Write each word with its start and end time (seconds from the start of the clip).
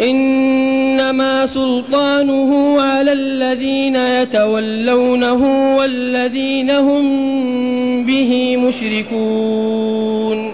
إنما 0.00 1.46
سلطانه 1.46 2.80
على 2.80 3.12
الذين 3.12 3.96
يتولونه 3.96 5.76
والذين 5.76 6.70
هم 6.70 7.06
به 8.04 8.56
مشركون. 8.56 10.52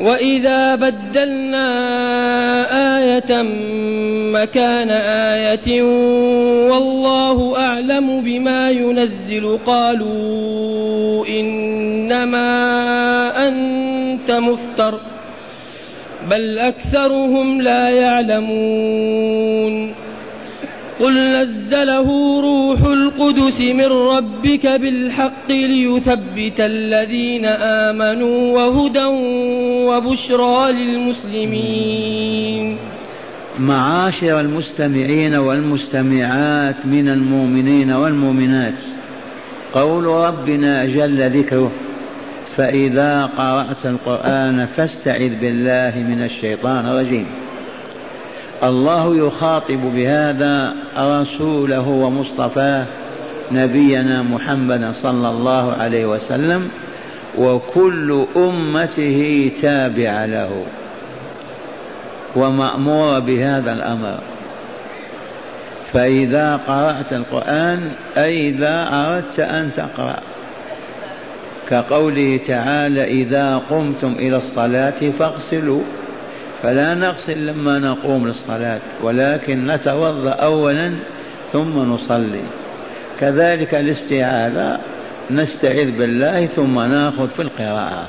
وإذا 0.00 0.74
بدلنا 0.74 1.68
آية 2.98 3.42
مكان 4.32 4.90
آية 4.90 5.82
والله 6.70 7.58
أعلم 7.58 8.20
بما 8.20 8.70
ينزل 8.70 9.58
قالوا 9.66 11.26
إنما 11.26 12.48
أنت 13.48 14.30
مفتر. 14.30 15.09
بل 16.30 16.58
أكثرهم 16.58 17.62
لا 17.62 17.88
يعلمون. 17.88 19.94
قل 21.00 21.12
نزله 21.12 22.40
روح 22.40 22.80
القدس 22.80 23.60
من 23.60 23.86
ربك 23.86 24.66
بالحق 24.66 25.50
ليثبت 25.50 26.60
الذين 26.60 27.44
آمنوا 27.44 28.56
وهدى 28.56 29.06
وبشرى 29.88 30.72
للمسلمين. 30.72 32.76
معاشر 33.58 34.40
المستمعين 34.40 35.34
والمستمعات 35.34 36.86
من 36.86 37.08
المؤمنين 37.08 37.92
والمؤمنات 37.92 38.78
قول 39.74 40.04
ربنا 40.04 40.84
جل 40.84 41.30
ذكره 41.30 41.70
فإذا 42.56 43.26
قرأت 43.26 43.86
القرآن 43.86 44.66
فاستعذ 44.66 45.40
بالله 45.40 45.92
من 45.96 46.22
الشيطان 46.22 46.86
الرجيم. 46.86 47.26
الله 48.62 49.16
يخاطب 49.16 49.80
بهذا 49.94 50.74
رسوله 50.98 51.88
ومصطفاه 51.88 52.86
نبينا 53.52 54.22
محمدا 54.22 54.92
صلى 54.92 55.28
الله 55.28 55.72
عليه 55.72 56.06
وسلم 56.06 56.68
وكل 57.38 58.26
أمته 58.36 59.50
تابع 59.62 60.24
له 60.24 60.64
ومامور 62.36 63.20
بهذا 63.20 63.72
الأمر. 63.72 64.18
فإذا 65.92 66.56
قرأت 66.56 67.12
القرآن 67.12 67.90
أي 68.16 68.48
إذا 68.48 68.88
أردت 68.92 69.40
أن 69.40 69.70
تقرأ. 69.76 70.20
كقوله 71.70 72.40
تعالى 72.46 73.04
إذا 73.04 73.56
قمتم 73.56 74.12
إلى 74.12 74.36
الصلاة 74.36 75.10
فاغسلوا. 75.18 75.82
فلا 76.62 76.94
نغسل 76.94 77.46
لما 77.46 77.78
نقوم 77.78 78.26
للصلاة 78.26 78.80
ولكن 79.02 79.66
نتوضأ 79.66 80.30
أولا 80.30 80.92
ثم 81.52 81.78
نصلي. 81.78 82.42
كذلك 83.20 83.74
الاستعاذة 83.74 84.80
نستعذ 85.30 85.98
بالله 85.98 86.46
ثم 86.46 86.80
نأخذ 86.80 87.28
في 87.28 87.42
القراءة. 87.42 88.08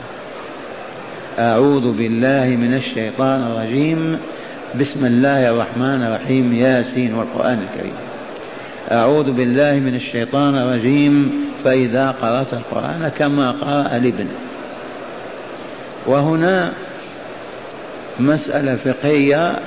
أعوذ 1.39 1.91
بالله 1.97 2.55
من 2.55 2.73
الشيطان 2.73 3.43
الرجيم. 3.43 4.19
بسم 4.79 5.05
الله 5.05 5.49
الرحمن 5.49 6.03
الرحيم 6.03 6.53
ياسين 6.53 7.13
والقرآن 7.13 7.59
الكريم. 7.59 7.95
أعوذ 8.91 9.31
بالله 9.31 9.73
من 9.79 9.95
الشيطان 9.95 10.55
الرجيم. 10.55 11.31
فإذا 11.63 12.11
قرأت 12.11 12.53
القرآن 12.53 13.11
كما 13.17 13.51
قرأ 13.51 13.97
الابن. 13.97 14.27
وهنا 16.07 16.73
مسألة 18.19 18.75
فقهية 18.75 19.59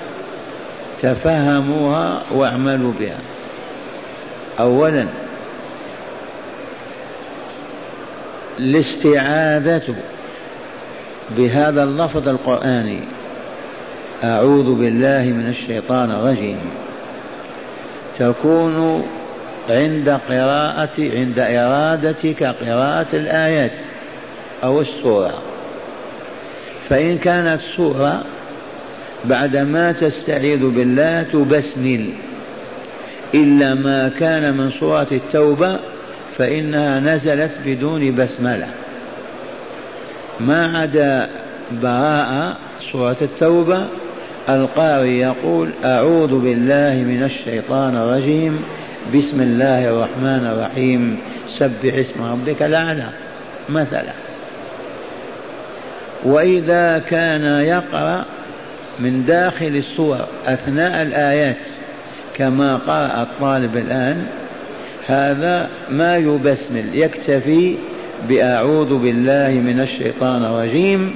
تفهموها 1.02 2.22
واعملوا 2.32 2.92
بها. 3.00 3.18
أولا 4.60 5.06
الاستعاذة 8.58 9.94
بهذا 11.30 11.82
اللفظ 11.84 12.28
القرآني. 12.28 13.00
أعوذ 14.24 14.74
بالله 14.74 15.22
من 15.22 15.48
الشيطان 15.48 16.10
الرجيم. 16.10 16.60
تكون 18.18 19.04
عند 19.70 20.08
قراءة 20.28 20.90
عند 20.98 21.38
إرادتك 21.38 22.42
قراءة 22.42 23.06
الآيات 23.12 23.70
أو 24.64 24.80
السورة. 24.80 25.42
فإن 26.88 27.18
كانت 27.18 27.60
سورة 27.76 28.24
بعدما 29.24 29.92
تستعيذ 29.92 30.68
بالله 30.70 31.22
تبسمل. 31.22 32.10
إلا 33.34 33.74
ما 33.74 34.10
كان 34.20 34.56
من 34.56 34.70
سورة 34.70 35.06
التوبة 35.12 35.78
فإنها 36.38 37.00
نزلت 37.00 37.52
بدون 37.66 38.14
بسملة. 38.14 38.66
ما 40.40 40.78
عدا 40.78 41.30
براءة 41.82 42.56
سورة 42.92 43.16
التوبة 43.22 43.86
القارئ 44.48 45.08
يقول 45.08 45.70
أعوذ 45.84 46.38
بالله 46.38 46.94
من 46.94 47.22
الشيطان 47.22 47.96
الرجيم. 47.96 48.64
بسم 49.12 49.40
الله 49.40 49.88
الرحمن 49.88 50.46
الرحيم 50.46 51.18
سبح 51.58 51.94
اسم 51.94 52.22
ربك 52.22 52.62
الأعلى 52.62 53.08
مثلا. 53.68 54.12
وإذا 56.24 56.98
كان 56.98 57.44
يقرأ 57.44 58.24
من 58.98 59.24
داخل 59.26 59.66
السور 59.66 60.18
أثناء 60.46 61.02
الآيات 61.02 61.56
كما 62.36 62.76
قرأ 62.76 63.22
الطالب 63.22 63.76
الآن 63.76 64.26
هذا 65.06 65.68
ما 65.90 66.16
يبسمل 66.16 66.84
يكتفي 66.92 67.76
بأعوذ 68.28 68.98
بالله 68.98 69.48
من 69.48 69.80
الشيطان 69.80 70.44
الرجيم 70.44 71.14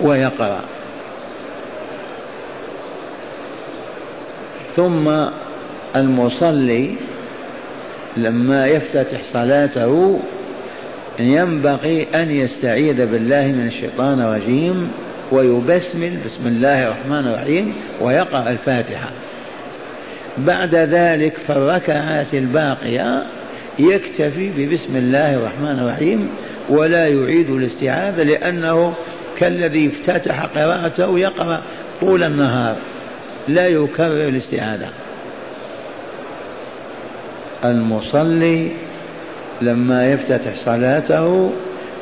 ويقرأ. 0.00 0.60
ثم 4.76 5.08
المصلي 5.96 6.94
لما 8.16 8.66
يفتتح 8.66 9.22
صلاته 9.32 10.20
ينبغي 11.18 12.06
أن 12.14 12.30
يستعيذ 12.30 13.06
بالله 13.06 13.46
من 13.46 13.66
الشيطان 13.66 14.20
الرجيم 14.20 14.90
ويبسمل 15.32 16.16
بسم 16.26 16.46
الله 16.46 16.86
الرحمن 16.86 17.26
الرحيم 17.26 17.74
ويقرأ 18.00 18.50
الفاتحة. 18.50 19.10
بعد 20.38 20.74
ذلك 20.74 21.36
في 21.36 21.50
الركعات 21.50 22.34
الباقية 22.34 23.22
يكتفي 23.78 24.50
ببسم 24.56 24.96
الله 24.96 25.34
الرحمن 25.34 25.78
الرحيم 25.78 26.28
ولا 26.68 27.08
يعيد 27.08 27.50
الاستعاذة 27.50 28.22
لأنه 28.22 28.94
كالذي 29.38 29.88
افتتح 29.88 30.44
قراءته 30.44 31.18
يقرأ 31.18 31.62
طول 32.00 32.22
النهار. 32.22 32.76
لا 33.48 33.66
يكرر 33.68 34.28
الاستعاذة. 34.28 34.88
المصلي 37.64 38.70
لما 39.62 40.12
يفتتح 40.12 40.56
صلاته 40.64 41.52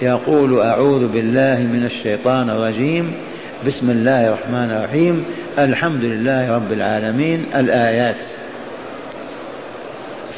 يقول 0.03 0.61
أعوذ 0.61 1.09
بالله 1.09 1.59
من 1.73 1.85
الشيطان 1.85 2.51
الرجيم 2.51 3.13
بسم 3.67 3.91
الله 3.91 4.29
الرحمن 4.29 4.71
الرحيم 4.71 5.25
الحمد 5.59 6.03
لله 6.03 6.55
رب 6.55 6.73
العالمين 6.73 7.47
الآيات. 7.55 8.27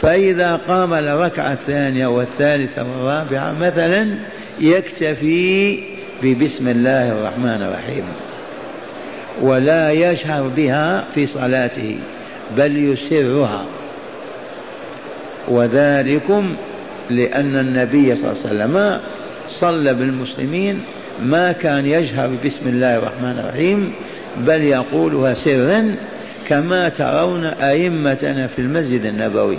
فإذا 0.03 0.56
قام 0.69 0.94
الركعة 0.94 1.53
الثانية 1.53 2.06
والثالثة 2.06 2.82
والرابعة 2.82 3.53
مثلا 3.53 4.15
يكتفي 4.61 5.79
ببسم 6.23 6.69
الله 6.69 7.12
الرحمن 7.12 7.62
الرحيم 7.62 8.05
ولا 9.43 9.93
يجهر 9.93 10.49
بها 10.56 11.05
في 11.15 11.27
صلاته 11.27 11.97
بل 12.56 12.93
يسرها. 12.93 13.65
وذلكم 15.49 16.56
لأن 17.11 17.56
النبي 17.56 18.17
صلى 18.17 18.31
الله 18.31 18.41
عليه 18.44 18.64
وسلم 18.64 19.00
صلى 19.50 19.94
بالمسلمين 19.94 20.81
ما 21.23 21.52
كان 21.52 21.87
يجهر 21.87 22.31
بسم 22.44 22.69
الله 22.69 22.96
الرحمن 22.96 23.38
الرحيم 23.38 23.93
بل 24.37 24.62
يقولها 24.62 25.35
سرا 25.35 25.96
كما 26.49 26.88
ترون 26.88 27.44
أئمتنا 27.44 28.46
في 28.46 28.58
المسجد 28.58 29.05
النبوي. 29.05 29.58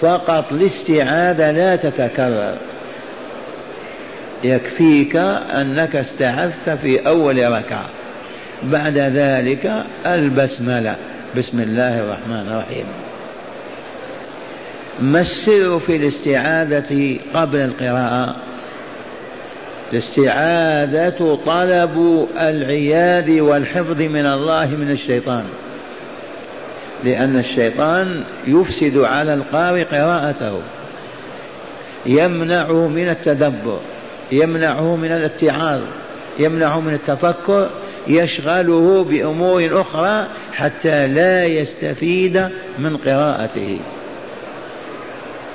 فقط 0.00 0.52
الاستعاذة 0.52 1.50
لا 1.50 1.76
تتكرر. 1.76 2.54
يكفيك 4.44 5.16
أنك 5.56 5.96
استعذت 5.96 6.70
في 6.82 7.06
أول 7.06 7.52
ركعة. 7.52 7.84
بعد 8.62 8.98
ذلك 8.98 9.84
البسملة. 10.06 10.96
بسم 11.36 11.60
الله 11.60 12.00
الرحمن 12.00 12.48
الرحيم. 12.48 12.86
ما 15.00 15.20
السر 15.20 15.78
في 15.78 15.96
الاستعاذة 15.96 17.18
قبل 17.34 17.58
القراءة؟ 17.58 18.36
الاستعاذة 19.92 21.38
طلب 21.46 22.28
العياذ 22.40 23.40
والحفظ 23.40 24.00
من 24.00 24.26
الله 24.26 24.66
من 24.66 24.90
الشيطان. 24.90 25.44
لأن 27.04 27.38
الشيطان 27.38 28.24
يفسد 28.46 28.98
على 28.98 29.34
القارئ 29.34 29.84
قراءته. 29.84 30.60
يمنعه 32.06 32.88
من 32.88 33.08
التدبر 33.08 33.80
يمنعه 34.32 34.96
من 34.96 35.12
الاتعاظ 35.12 35.80
يمنعه 36.38 36.80
من 36.80 36.94
التفكر 36.94 37.68
يشغله 38.08 39.04
بأمور 39.10 39.80
أخرى 39.80 40.26
حتى 40.52 41.06
لا 41.06 41.44
يستفيد 41.44 42.48
من 42.78 42.96
قراءته. 42.96 43.78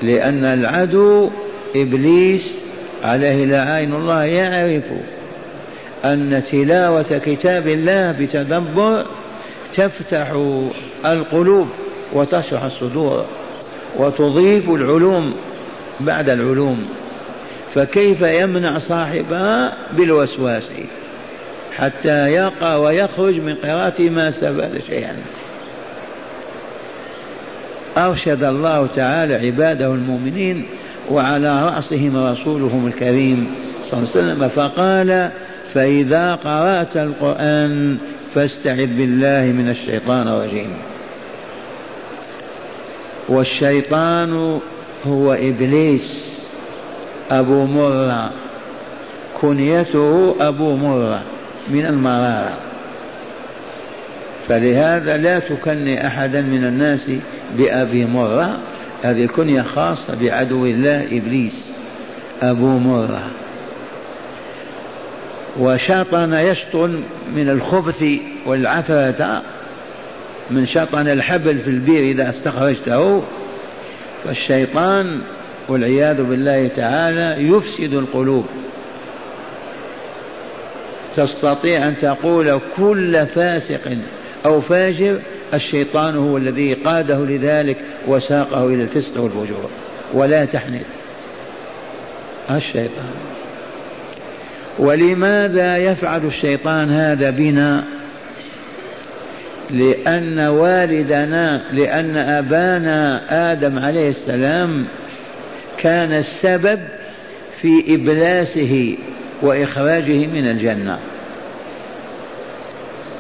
لأن 0.02 0.46
العدو 0.46 1.30
إبليس 1.76 2.58
عليه 3.04 3.46
لعين 3.46 3.94
الله 3.94 4.24
يعرف 4.24 4.84
أن 6.06 6.44
تلاوة 6.52 7.22
كتاب 7.26 7.68
الله 7.68 8.12
بتدبر 8.12 9.06
تفتح 9.76 10.32
القلوب 11.06 11.68
وتشرح 12.14 12.64
الصدور 12.64 13.26
وتضيف 13.98 14.70
العلوم 14.70 15.36
بعد 16.00 16.30
العلوم. 16.30 16.86
فكيف 17.74 18.22
يمنع 18.22 18.78
صاحبها 18.78 19.74
بالوسواس؟ 19.98 20.64
حتى 21.78 22.28
يقع 22.28 22.76
ويخرج 22.76 23.40
من 23.40 23.56
قراءة 23.56 24.02
ما 24.02 24.30
استفاد 24.30 24.82
شيئا. 24.88 25.16
أرشد 27.98 28.44
الله 28.44 28.88
تعالى 28.96 29.36
عباده 29.36 29.94
المؤمنين 29.94 30.66
وعلى 31.12 31.66
رأسهم 31.66 32.18
رسولهم 32.18 32.88
الكريم 32.88 33.52
صلى 33.86 34.00
الله 34.00 34.12
عليه 34.16 34.26
وسلم 34.26 34.48
فقال 34.48 35.30
فإذا 35.74 36.36
قرأت 36.36 36.98
القرآن 36.98 37.98
فاستعذ 38.34 38.86
بالله 38.86 39.54
من 39.58 39.70
الشيطان 39.70 40.28
الرجيم. 40.28 40.74
والشيطان 43.30 44.60
هو 45.08 45.34
إبليس 45.34 46.38
أبو 47.32 47.66
مرة 47.66 48.32
كنيته 49.42 50.36
أبو 50.40 50.76
مرة. 50.76 51.37
من 51.70 51.86
المرارة 51.86 52.58
فلهذا 54.48 55.18
لا 55.18 55.40
تكني 55.40 56.08
أحدا 56.08 56.42
من 56.42 56.66
الناس 56.66 57.12
بأبي 57.58 58.06
مرة. 58.06 58.60
هذه 59.04 59.26
كنية 59.26 59.62
خاصة 59.62 60.16
بعدو 60.16 60.66
الله 60.66 61.08
إبليس 61.12 61.66
أبو 62.42 62.80
مرة. 62.80 63.32
وشطن 65.60 66.34
يشطن 66.34 67.04
من 67.36 67.50
الخبث 67.50 68.06
والعثرة 68.46 69.44
من 70.50 70.66
شطن 70.66 71.08
الحبل 71.08 71.60
في 71.60 71.70
البير 71.70 72.04
إذا 72.04 72.30
استخرجته. 72.30 73.24
فالشيطان 74.24 75.22
والعياذ 75.70 76.24
بالله 76.24 76.68
تعالى 76.68 77.36
يفسد 77.50 77.94
القلوب. 77.94 78.46
تستطيع 81.18 81.88
أن 81.88 81.98
تقول 81.98 82.60
كل 82.78 83.26
فاسق 83.26 83.98
أو 84.46 84.62
فاجر 84.62 85.20
الشيطان 85.54 86.18
هو 86.18 86.38
الذي 86.38 86.74
قاده 86.74 87.26
لذلك 87.26 87.78
وساقه 88.08 88.68
إلى 88.68 88.84
الفسق 88.84 89.22
والفجور. 89.22 89.70
ولا 90.14 90.46
تحنث. 90.46 90.86
الشيطان. 92.52 93.14
ولماذا 94.80 95.78
يفعل 95.78 96.26
الشيطان 96.26 96.92
هذا 96.92 97.30
بنا؟ 97.30 97.84
لأن 99.70 100.40
والدنا 100.40 101.64
لأن 101.72 102.18
أبانا 102.18 103.22
آدم 103.52 103.80
عليه 103.80 104.10
السلام 104.10 104.88
كان 105.80 106.14
السبب 106.14 106.80
في 107.62 107.96
إبلاسه 107.96 108.98
وإخراجه 109.42 110.28
من 110.28 110.48
الجنة. 110.48 111.00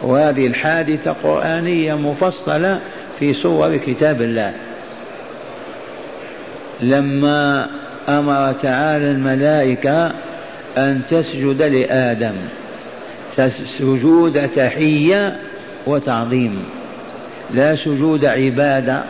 وهذه 0.03 0.47
الحادثة 0.47 1.11
قرآنية 1.23 1.93
مفصلة 1.93 2.79
في 3.19 3.33
صور 3.33 3.77
كتاب 3.77 4.21
الله. 4.21 4.53
لما 6.81 7.69
أمر 8.09 8.51
تعالى 8.51 9.11
الملائكة 9.11 10.11
أن 10.77 11.01
تسجد 11.09 11.61
لآدم 11.61 12.35
سجود 13.77 14.47
تحية 14.47 15.37
وتعظيم. 15.87 16.63
لا 17.53 17.75
سجود 17.75 18.25
عبادة 18.25 19.03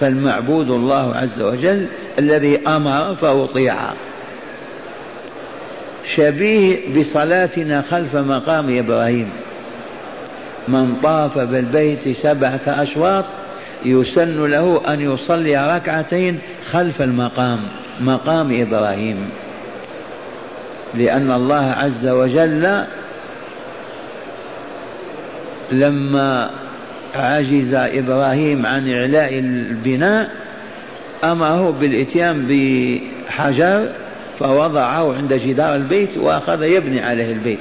فالمعبود 0.00 0.70
الله 0.70 1.14
عز 1.14 1.42
وجل 1.42 1.86
الذي 2.18 2.66
أمر 2.66 3.14
فأطيع. 3.14 3.74
شبيه 6.16 6.76
بصلاتنا 6.98 7.82
خلف 7.82 8.16
مقام 8.16 8.78
إبراهيم. 8.78 9.30
من 10.68 10.96
طاف 11.02 11.38
بالبيت 11.38 12.16
سبعة 12.16 12.60
أشواط 12.66 13.24
يسن 13.84 14.46
له 14.46 14.82
أن 14.88 15.00
يصلي 15.00 15.76
ركعتين 15.76 16.38
خلف 16.70 17.02
المقام 17.02 17.60
مقام 18.00 18.60
إبراهيم. 18.62 19.30
لأن 20.94 21.30
الله 21.30 21.74
عز 21.78 22.06
وجل 22.06 22.84
لما 25.72 26.50
عجز 27.14 27.74
إبراهيم 27.74 28.66
عن 28.66 28.90
إعلاء 28.90 29.38
البناء 29.38 30.30
أمره 31.24 31.70
بالإتيان 31.80 32.46
بحجر 32.48 33.88
فوضعه 34.38 35.14
عند 35.14 35.32
جدار 35.32 35.76
البيت 35.76 36.18
وأخذ 36.18 36.62
يبني 36.62 37.00
عليه 37.00 37.32
البيت. 37.32 37.58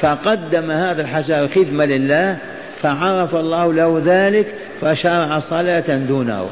فقدم 0.00 0.70
هذا 0.70 1.02
الحجر 1.02 1.48
خدمة 1.48 1.84
لله 1.84 2.38
فعرف 2.82 3.34
الله 3.34 3.72
له 3.72 4.02
ذلك 4.04 4.54
فشرع 4.80 5.38
صلاة 5.38 5.96
دونه. 5.96 6.48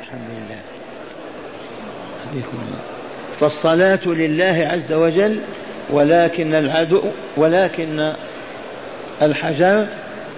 الحمد 0.00 0.28
لله. 0.30 0.60
فالصلاة 3.40 4.00
لله 4.06 4.68
عز 4.72 4.92
وجل 4.92 5.40
ولكن 5.90 6.54
العدو 6.54 7.02
ولكن 7.36 8.14
الحجر 9.22 9.86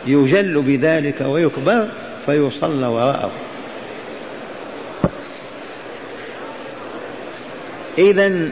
يجل 0.06 0.62
بذلك 0.62 1.20
ويكبر 1.20 1.88
فيصلى 2.26 2.86
وراءه. 2.86 3.30
إذا 7.98 8.48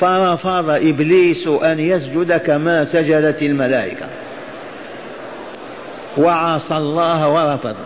فرفض 0.00 0.70
إبليس 0.70 1.46
أن 1.46 1.80
يسجد 1.80 2.32
كما 2.32 2.84
سجدت 2.84 3.42
الملائكة. 3.42 4.06
وعصى 6.16 6.76
الله 6.76 7.28
ورفض. 7.28 7.76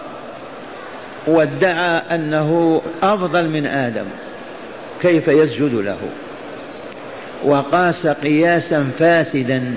وادعى 1.26 2.14
أنه 2.14 2.82
أفضل 3.02 3.48
من 3.48 3.66
آدم. 3.66 4.06
كيف 5.02 5.28
يسجد 5.28 5.74
له؟ 5.74 5.98
وقاس 7.44 8.06
قياسا 8.06 8.90
فاسدا. 8.98 9.74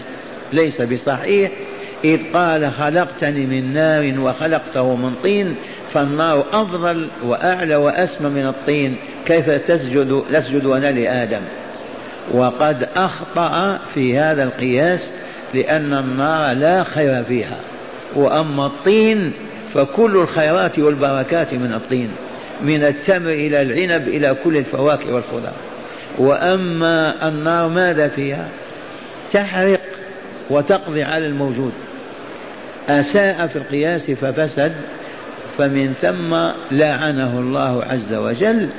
ليس 0.53 0.81
بصحيح. 0.81 1.51
إذ 2.03 2.19
قال 2.33 2.71
خلقتني 2.71 3.45
من 3.45 3.73
نار 3.73 4.13
وخلقته 4.19 4.95
من 4.95 5.15
طين. 5.15 5.55
فالنار 5.93 6.45
أفضل 6.53 7.09
وأعلى 7.23 7.75
وأسمى 7.75 8.29
من 8.29 8.47
الطين. 8.47 8.97
كيف 9.25 9.49
تسجد؟ 9.49 10.23
تسجد 10.31 10.65
أنا 10.65 10.91
لآدم. 10.91 11.41
وقد 12.31 12.89
أخطأ 12.95 13.79
في 13.93 14.19
هذا 14.19 14.43
القياس 14.43 15.13
لأن 15.53 15.93
النار 15.93 16.55
لا 16.55 16.83
خير 16.83 17.23
فيها. 17.23 17.59
وأما 18.15 18.65
الطين 18.65 19.33
فكل 19.73 20.15
الخيرات 20.15 20.79
والبركات 20.79 21.53
من 21.53 21.73
الطين 21.73 22.11
من 22.61 22.83
التمر 22.83 23.29
إلى 23.29 23.61
العنب 23.61 24.07
إلى 24.07 24.35
كل 24.43 24.57
الفواكه 24.57 25.13
والخضار. 25.13 25.53
وأما 26.17 27.27
النار 27.27 27.67
ماذا 27.67 28.07
فيها؟ 28.07 28.47
تحرق 29.31 29.81
وتقضي 30.49 31.03
على 31.03 31.25
الموجود. 31.25 31.73
أساء 32.89 33.47
في 33.47 33.55
القياس 33.55 34.11
ففسد 34.11 34.73
فمن 35.57 35.93
ثم 36.01 36.35
لعنه 36.71 37.39
الله 37.39 37.83
عز 37.83 38.13
وجل 38.13 38.69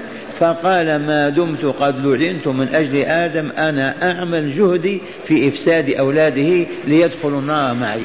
فقال 0.40 1.06
ما 1.06 1.28
دمت 1.28 1.64
قد 1.64 2.06
لعنت 2.06 2.48
من 2.48 2.68
أجل 2.74 2.96
آدم 2.96 3.50
أنا 3.58 4.12
أعمل 4.12 4.56
جهدي 4.56 5.00
في 5.26 5.48
إفساد 5.48 5.90
أولاده 5.90 6.66
ليدخلوا 6.84 7.40
النار 7.40 7.74
معي. 7.74 8.02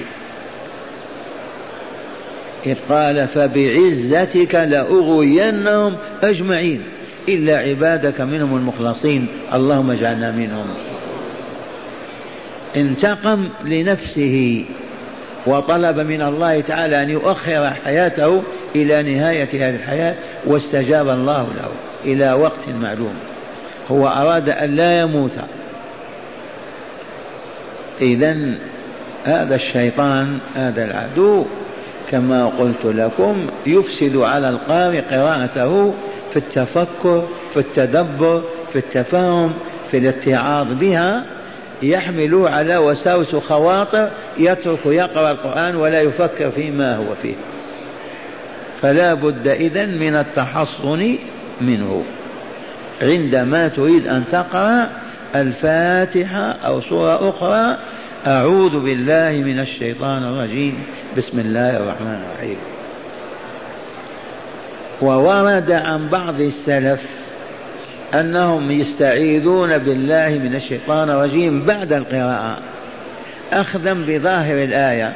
إذ 2.65 2.77
قال 2.89 3.27
فبعزتك 3.27 4.55
لأغوينهم 4.55 5.95
أجمعين 6.23 6.81
إلا 7.29 7.57
عبادك 7.57 8.21
منهم 8.21 8.57
المخلصين 8.57 9.27
اللهم 9.53 9.91
اجعلنا 9.91 10.31
منهم. 10.31 10.67
انتقم 12.75 13.49
لنفسه 13.65 14.65
وطلب 15.45 15.99
من 15.99 16.21
الله 16.21 16.61
تعالى 16.61 17.03
أن 17.03 17.09
يؤخر 17.09 17.69
حياته 17.85 18.43
إلى 18.75 19.15
نهاية 19.15 19.49
هذه 19.53 19.75
الحياة 19.75 20.15
واستجاب 20.45 21.09
الله 21.09 21.47
له 21.57 21.69
إلى 22.05 22.33
وقت 22.33 22.69
معلوم. 22.69 23.13
هو 23.91 24.07
أراد 24.07 24.49
أن 24.49 24.75
لا 24.75 24.99
يموت. 24.99 25.31
إذا 28.01 28.37
هذا 29.23 29.55
الشيطان 29.55 30.37
هذا 30.55 30.85
العدو 30.85 31.45
كما 32.11 32.45
قلت 32.45 32.85
لكم 32.85 33.47
يفسد 33.65 34.17
على 34.17 34.49
القارئ 34.49 35.01
قراءته 35.01 35.93
في 36.31 36.37
التفكر 36.37 37.27
في 37.53 37.59
التدبر 37.59 38.43
في 38.73 38.79
التفاهم 38.79 39.53
في 39.91 39.97
الاتعاظ 39.97 40.67
بها. 40.73 41.25
يحمل 41.81 42.47
على 42.47 42.77
وساوس 42.77 43.35
خواطر 43.35 44.09
يترك 44.37 44.85
يقرأ 44.85 45.31
القرآن 45.31 45.75
ولا 45.75 46.01
يفكر 46.01 46.51
فيما 46.51 46.95
هو 46.95 47.15
فيه. 47.21 47.35
فلا 48.81 49.13
بد 49.13 49.47
إذن 49.47 49.97
من 49.97 50.15
التحصن 50.15 51.15
منه. 51.61 52.03
عندما 53.01 53.67
تريد 53.67 54.07
أن 54.07 54.23
تقرأ 54.31 54.89
الفاتحة 55.35 56.51
أو 56.51 56.81
سورة 56.81 57.29
أخرى 57.29 57.77
أعوذ 58.27 58.79
بالله 58.79 59.31
من 59.45 59.59
الشيطان 59.59 60.23
الرجيم. 60.23 60.83
بسم 61.17 61.39
الله 61.39 61.77
الرحمن 61.77 62.19
الرحيم. 62.25 62.57
وورد 65.01 65.71
عن 65.71 66.09
بعض 66.09 66.41
السلف 66.41 67.01
أنهم 68.13 68.71
يستعيذون 68.71 69.77
بالله 69.77 70.29
من 70.29 70.55
الشيطان 70.55 71.09
الرجيم 71.09 71.65
بعد 71.65 71.93
القراءة. 71.93 72.59
أخذا 73.53 73.93
بظاهر 73.93 74.63
الآية. 74.63 75.15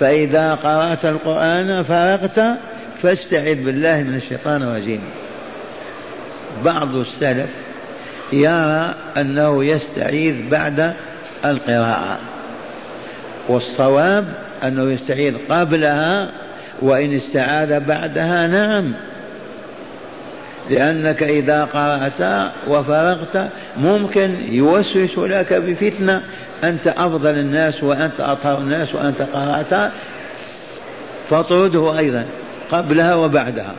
فإذا 0.00 0.54
قرأت 0.54 1.04
القرآن 1.04 1.82
فرغت 1.82 2.58
فاستعذ 3.02 3.54
بالله 3.54 4.02
من 4.02 4.14
الشيطان 4.14 4.62
الرجيم. 4.62 5.00
بعض 6.64 6.96
السلف 6.96 7.50
يرى 8.32 8.94
أنه 9.16 9.64
يستعيذ 9.64 10.48
بعد 10.50 10.94
القراءة 11.44 12.20
والصواب 13.48 14.34
أنه 14.64 14.92
يستعيذ 14.92 15.34
قبلها 15.50 16.32
وإن 16.82 17.14
استعاذ 17.14 17.80
بعدها 17.80 18.46
نعم 18.46 18.94
لأنك 20.70 21.22
إذا 21.22 21.64
قرأت 21.64 22.52
وفرغت 22.68 23.48
ممكن 23.76 24.34
يوسوس 24.48 25.18
لك 25.18 25.52
بفتنة 25.52 26.22
أنت 26.64 26.86
أفضل 26.86 27.38
الناس 27.38 27.82
وأنت 27.82 28.20
أطهر 28.20 28.58
الناس 28.58 28.94
وأنت 28.94 29.22
قرأت 29.22 29.92
فاطرده 31.30 31.98
أيضا. 31.98 32.24
قبلها 32.70 33.14
وبعدها. 33.14 33.74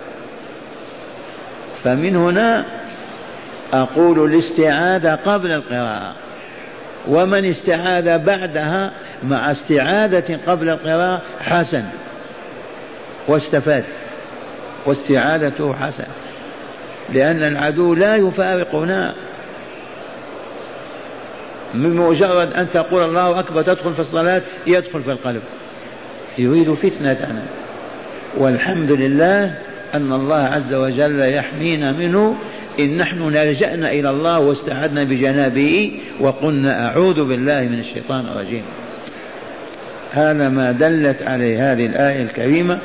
فمن 1.83 2.15
هنا 2.15 2.65
أقول 3.73 4.33
الاستعاذة 4.33 5.15
قبل 5.15 5.51
القراءة. 5.51 6.15
ومن 7.07 7.45
استعاذ 7.45 8.17
بعدها 8.17 8.91
مع 9.23 9.51
استعاذة 9.51 10.39
قبل 10.47 10.69
القراءة 10.69 11.21
حسن. 11.41 11.83
واستفاد. 13.27 13.83
واستعاذته 14.85 15.73
حسن. 15.73 16.07
لأن 17.13 17.43
العدو 17.43 17.93
لا 17.93 18.15
يفارقنا. 18.15 19.13
من 21.73 21.93
مجرد 21.95 22.53
أن 22.53 22.69
تقول 22.69 23.03
الله 23.03 23.39
أكبر 23.39 23.61
تدخل 23.61 23.93
في 23.93 23.99
الصلاة 23.99 24.41
يدخل 24.67 25.03
في 25.03 25.11
القلب. 25.11 25.41
يريد 26.37 26.73
فتنة 26.73 27.43
والحمد 28.37 28.91
لله 28.91 29.55
أن 29.93 30.13
الله 30.13 30.35
عز 30.35 30.73
وجل 30.73 31.19
يحمينا 31.19 31.91
منه 31.91 32.35
إن 32.79 32.97
نحن 32.97 33.29
لجأنا 33.29 33.91
إلى 33.91 34.09
الله 34.09 34.39
واستعدنا 34.39 35.03
بجنابه 35.03 35.91
وقلنا 36.19 36.87
أعوذ 36.87 37.25
بالله 37.25 37.61
من 37.61 37.79
الشيطان 37.79 38.25
الرجيم. 38.25 38.63
هذا 40.11 40.49
ما 40.49 40.71
دلت 40.71 41.21
عليه 41.21 41.73
هذه 41.73 41.85
الآية 41.85 42.23
الكريمة 42.23 42.79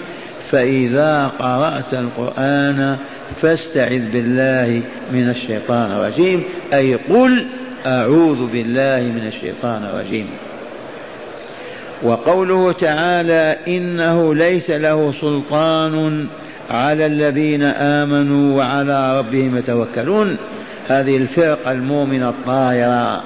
فإذا 0.51 1.31
قرأت 1.39 1.95
القرآن 1.95 2.97
فاستعذ 3.43 4.11
بالله 4.13 4.83
من 5.13 5.31
الشيطان 5.31 5.93
الرجيم 5.93 6.43
أي 6.75 6.95
قل 6.95 7.47
أعوذ 7.87 8.47
بالله 8.47 9.03
من 9.03 9.27
الشيطان 9.27 9.85
الرجيم. 9.85 10.27
وقوله 12.05 12.73
تعالى 12.73 13.59
إنه 13.69 14.35
ليس 14.35 14.71
له 14.71 15.13
سلطان 15.21 16.27
على 16.71 17.07
الذين 17.07 17.63
آمنوا 17.63 18.59
وعلى 18.59 19.19
ربهم 19.19 19.57
يتوكلون. 19.57 20.37
هذه 20.89 21.17
الفرقة 21.17 21.73
المؤمنة 21.73 22.29
الطاهرة. 22.29 23.23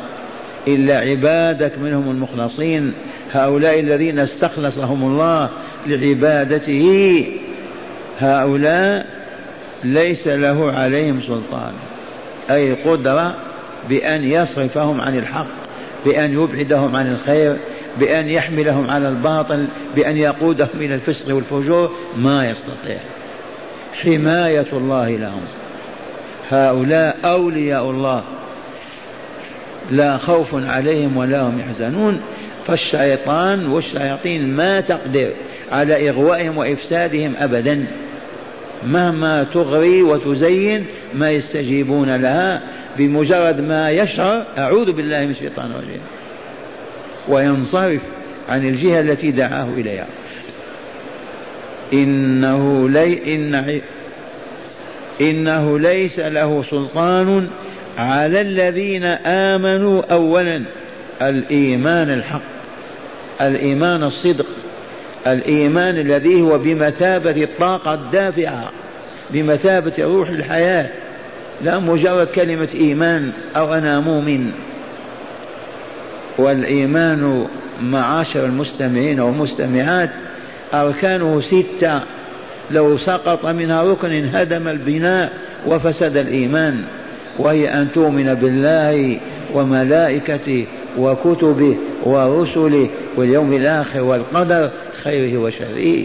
إلا 0.68 0.99
عبادك 0.99 1.78
منهم 1.78 2.11
المخلصين. 2.11 2.92
هؤلاء 3.32 3.80
الذين 3.80 4.18
استخلصهم 4.18 5.02
الله 5.02 5.49
لعبادته. 5.87 7.26
هؤلاء 8.18 9.06
ليس 9.85 10.28
له 10.28 10.73
عليهم 10.73 11.20
سلطان. 11.20 11.73
أي 12.50 12.73
قدرة 12.73 13.35
بأن 13.88 14.25
يصرفهم 14.25 15.00
عن 15.00 15.18
الحق 15.18 15.47
بأن 16.04 16.32
يبعدهم 16.32 16.97
عن 16.97 17.06
الخير 17.06 17.56
بأن 18.00 18.28
يحملهم 18.28 18.90
على 18.90 19.09
الباطل 19.09 19.67
بأن 19.97 20.17
يقودهم 20.17 20.69
إلى 20.75 20.95
الفسق 20.95 21.35
والفجور 21.35 21.90
ما 22.17 22.50
يستطيع. 22.50 22.99
حماية 23.93 24.67
الله 24.73 25.11
لهم. 25.11 25.43
هؤلاء 26.50 27.17
أولياء 27.25 27.90
الله. 27.90 28.25
لا 29.90 30.17
خوف 30.17 30.55
عليهم 30.55 31.17
ولا 31.17 31.40
هم 31.40 31.59
يحزنون. 31.61 32.21
فالشيطان 32.67 33.67
والشياطين 33.67 34.57
ما 34.57 34.81
تقدر 34.81 35.33
على 35.73 36.11
إغوائهم 36.11 36.59
وإفسادهم 36.59 37.35
أبدا. 37.38 37.87
مهما 38.87 39.45
تغري 39.45 40.02
وتزين 40.02 40.87
ما 41.14 41.31
يستجيبون 41.31 42.17
لها 42.17 42.62
بمجرد 42.99 43.61
ما 43.61 43.90
يشعر. 43.90 44.47
أعوذ 44.59 44.93
بالله 44.93 45.25
من 45.25 45.31
الشيطان 45.31 45.71
الرجيم. 45.71 46.00
وينصرف 47.28 48.00
عن 48.49 48.68
الجهة 48.68 49.00
التي 49.00 49.30
دعاه 49.30 49.68
إليها. 49.68 50.06
إنه 51.92 52.88
لي 52.88 53.35
إن 53.35 53.80
إنه 55.20 55.78
ليس 55.78 56.18
له 56.18 56.64
سلطان 56.70 57.49
على 57.99 58.40
الذين 58.40 59.04
آمنوا 59.26 60.02
أولا 60.12 60.62
الإيمان 61.23 62.11
الحق 62.11 62.42
الإيمان 63.40 64.02
الصدق 64.02 64.47
الإيمان 65.26 65.97
الذي 65.97 66.42
هو 66.42 66.58
بمثابة 66.58 67.42
الطاقة 67.42 67.94
الدافعة 67.94 68.70
بمثابة 69.30 69.92
روح 69.99 70.28
الحياة. 70.28 70.90
لا 71.62 71.78
مجرد 71.78 72.26
كلمة 72.26 72.68
إيمان 72.75 73.32
أو 73.56 73.75
أنا 73.75 74.00
مؤمن. 74.00 74.52
والإيمان 76.38 77.47
معاشر 77.83 78.45
المستمعين 78.45 79.21
والمستمعات 79.21 80.11
أركانه 80.75 81.40
ستة. 81.40 82.00
لو 82.71 82.97
سقط 82.97 83.47
منها 83.47 83.83
ركن 83.83 84.12
انهدم 84.12 84.68
البناء 84.68 85.33
وفسد 85.66 86.16
الإيمان 86.16 86.85
وهي 87.38 87.68
أن 87.68 87.88
تؤمن 87.95 88.35
بالله 88.35 89.21
وملائكته 89.54 90.66
وكتبه 90.99 91.76
ورسله 92.04 92.88
واليوم 93.16 93.52
الآخر 93.52 94.02
والقدر 94.02 94.71
خيره 95.02 95.38
وشره. 95.38 96.04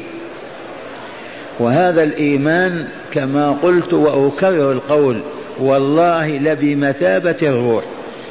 وهذا 1.59 2.03
الإيمان 2.03 2.87
كما 3.11 3.51
قلت 3.51 3.93
وأكرر 3.93 4.71
القول 4.71 5.21
والله 5.59 6.37
لبمثابة 6.37 7.37
الروح 7.41 7.83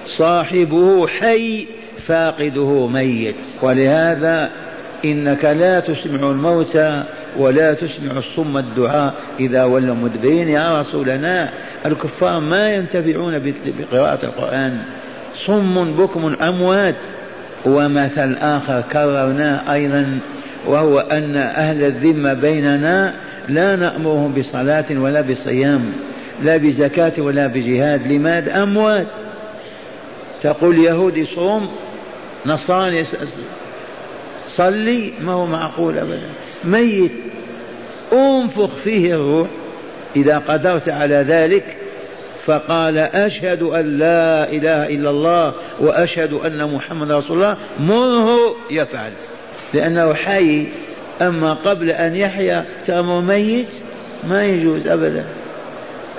صاحبه 0.06 1.06
حي 1.06 1.66
فاقده 2.06 2.87
ميت. 2.87 3.37
ولهذا 3.62 4.50
إنك 5.04 5.44
لا 5.44 5.80
تسمع 5.80 6.30
الموتى 6.30 7.04
ولا 7.38 7.75
تسمع 7.75 8.18
الصم 8.18 8.56
الدعاء 8.56 9.14
إذا 9.40 9.64
ولوا 9.64 9.94
مدبرين. 9.94 10.49
يا 10.49 10.80
رسولنا 10.80 11.50
الكفار 11.87 12.40
ما 12.40 12.68
ينتفعون 12.68 13.54
بقراءة 13.66 14.25
القرآن. 14.25 14.78
صم 15.37 15.97
بكم 15.97 16.37
أموات. 16.42 16.97
ومثل 17.66 18.35
آخر 18.35 18.80
كررناه 18.92 19.73
أيضا 19.73 20.18
وهو 20.66 20.99
أن 21.00 21.37
أهل 21.37 21.85
الذمة 21.85 22.35
بيننا 22.35 23.14
لا 23.49 23.76
نأمرهم 23.76 24.35
بصلاة 24.38 24.85
ولا 24.90 25.21
بصيام 25.21 25.92
لا 26.42 26.56
بزكاة 26.56 27.12
ولا 27.18 27.47
بجهاد. 27.47 28.12
لماذا 28.12 28.62
أموات؟ 28.62 29.06
تقول 30.42 30.78
يهودي 30.78 31.26
صوم 31.26 31.68
نصراني 32.46 33.04
صلي 34.49 35.12
ما 35.20 35.32
هو 35.32 35.46
معقول 35.46 35.99
أبدا. 35.99 36.30
ميت. 36.64 37.12
أنفخ 38.12 38.70
فيه 38.84 39.14
الروح. 39.14 39.49
إذا 40.16 40.38
قدرت 40.38 40.88
على 40.88 41.14
ذلك 41.14 41.76
فقال 42.44 42.99
أشهد 42.99 43.62
أن 43.62 43.99
لا 43.99 44.50
إله 44.50 44.87
إلا 44.87 45.11
الله 45.11 45.54
وأشهد 45.80 46.32
أن 46.32 46.75
محمد 46.75 47.11
رسول 47.11 47.37
الله. 47.37 47.56
مره 47.80 48.56
يفعل. 48.70 49.12
لأنه 49.75 50.14
حي. 50.14 50.66
أما 51.22 51.52
قبل 51.52 51.90
أن 51.90 52.14
يحيا 52.14 52.64
تأمر 52.87 53.20
ميت؟ 53.20 53.68
ما 54.28 54.44
يجوز 54.44 54.87
أبدا. 54.87 55.25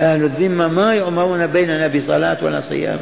أهل 0.01 0.24
الذمة 0.24 0.68
ما 0.68 0.94
يؤمرون 0.94 1.48
بيننا 1.48 1.88
بصلاة 1.88 2.38
ولا 2.42 2.62
صيام 2.62 3.00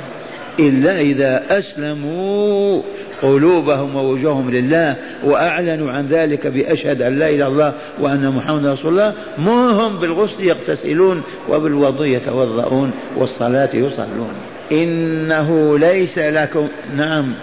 إلا 0.60 1.00
إذا 1.00 1.44
أسلموا 1.50 2.82
قلوبهم 3.22 3.96
ووجوههم 3.96 4.52
لله 4.52 4.96
وأعلنوا 5.24 5.92
عن 5.92 6.08
ذلك 6.08 6.48
بأشهد 6.48 7.02
أن 7.02 7.20
لا 7.20 7.30
إله 7.30 7.36
إلا 7.36 7.48
الله 7.48 7.74
وأن 8.00 8.32
محمد 8.32 8.66
رسول 8.66 8.92
الله. 8.92 9.14
مرهم 9.38 10.00
بالغسل 10.00 10.44
يغتسلون 10.44 11.22
وبالوضوء 11.50 12.08
يتوضؤون 12.08 12.92
والصلاة 13.18 13.70
يصلون. 13.74 14.34
إنه 14.72 15.80
ليس 15.80 16.18
لكم 16.18 16.68
نعم. 16.98 17.34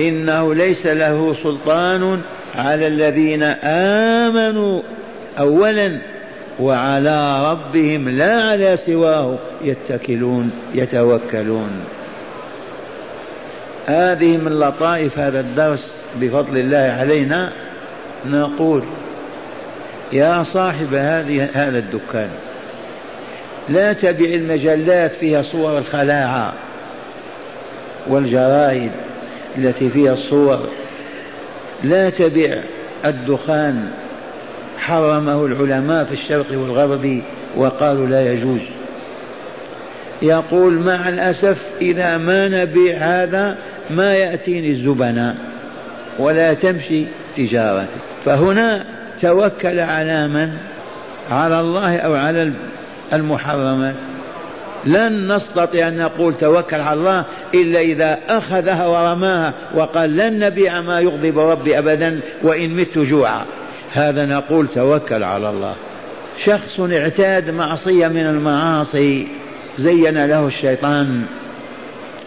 إنه 0.00 0.54
ليس 0.54 0.86
له 0.86 1.34
سلطان 1.42 2.20
على 2.54 2.86
الذين 2.86 3.42
آمنوا 4.22 4.82
أولا 5.38 5.98
وعلى 6.60 7.50
ربهم 7.50 8.08
لا 8.08 8.42
على 8.42 8.76
سواه 8.76 9.38
يتكلون 9.64 10.50
يتوكلون. 10.74 11.70
هذه 13.90 14.36
من 14.36 14.58
لطائف 14.58 15.18
هذا 15.18 15.40
الدرس 15.40 16.02
بفضل 16.20 16.58
الله 16.58 16.96
علينا 17.00 17.52
نقول 18.26 18.82
يا 20.12 20.42
صاحب 20.42 20.94
هذه 20.94 21.48
هذا 21.54 21.78
الدكان 21.78 22.28
لا 23.68 23.92
تبع 23.92 24.24
المجلات 24.24 25.12
فيها 25.12 25.42
صور 25.42 25.78
الخلاعة 25.78 26.54
والجرائد 28.06 28.90
التي 29.58 29.88
فيها 29.88 30.12
الصور 30.12 30.68
لا 31.84 32.10
تبع 32.10 32.62
الدخان 33.04 33.90
حرمه 34.78 35.46
العلماء 35.46 36.04
في 36.04 36.12
الشرق 36.12 36.46
والغرب 36.50 37.22
وقالوا 37.56 38.06
لا 38.06 38.32
يجوز. 38.32 38.60
يقول 40.22 40.72
مع 40.72 41.08
الأسف 41.08 41.72
إذا 41.80 42.18
ما 42.18 42.48
نبيع 42.48 42.96
هذا 42.96 43.58
ما 43.96 44.14
يأتيني 44.14 44.70
الزبناء 44.70 45.36
ولا 46.18 46.54
تمشي 46.54 47.06
تجارتي. 47.36 47.98
فهنا 48.24 48.86
توكل 49.20 49.80
على 49.80 50.28
من؟ 50.28 50.50
على 51.30 51.60
الله 51.60 51.96
أو 51.98 52.14
على 52.14 52.52
المحرمات 53.12 53.94
لن 54.84 55.32
نستطيع 55.32 55.88
أن 55.88 55.96
نقول 55.96 56.34
توكل 56.34 56.80
على 56.80 57.00
الله 57.00 57.24
إلا 57.54 57.80
إذا 57.80 58.18
أخذها 58.28 58.86
ورماها 58.86 59.54
وقال 59.74 60.16
لن 60.16 60.38
نبيع 60.38 60.80
ما 60.80 61.00
يغضب 61.00 61.38
ربي 61.38 61.78
أبدا 61.78 62.20
وإن 62.42 62.76
مت 62.76 62.98
جوعا. 62.98 63.44
هذا 63.92 64.24
نقول 64.26 64.68
توكل 64.68 65.22
على 65.22 65.50
الله. 65.50 65.74
شخص 66.44 66.80
اعتاد 66.80 67.50
معصية 67.50 68.08
من 68.08 68.26
المعاصي 68.26 69.28
زين 69.78 70.26
له 70.26 70.46
الشيطان. 70.46 71.22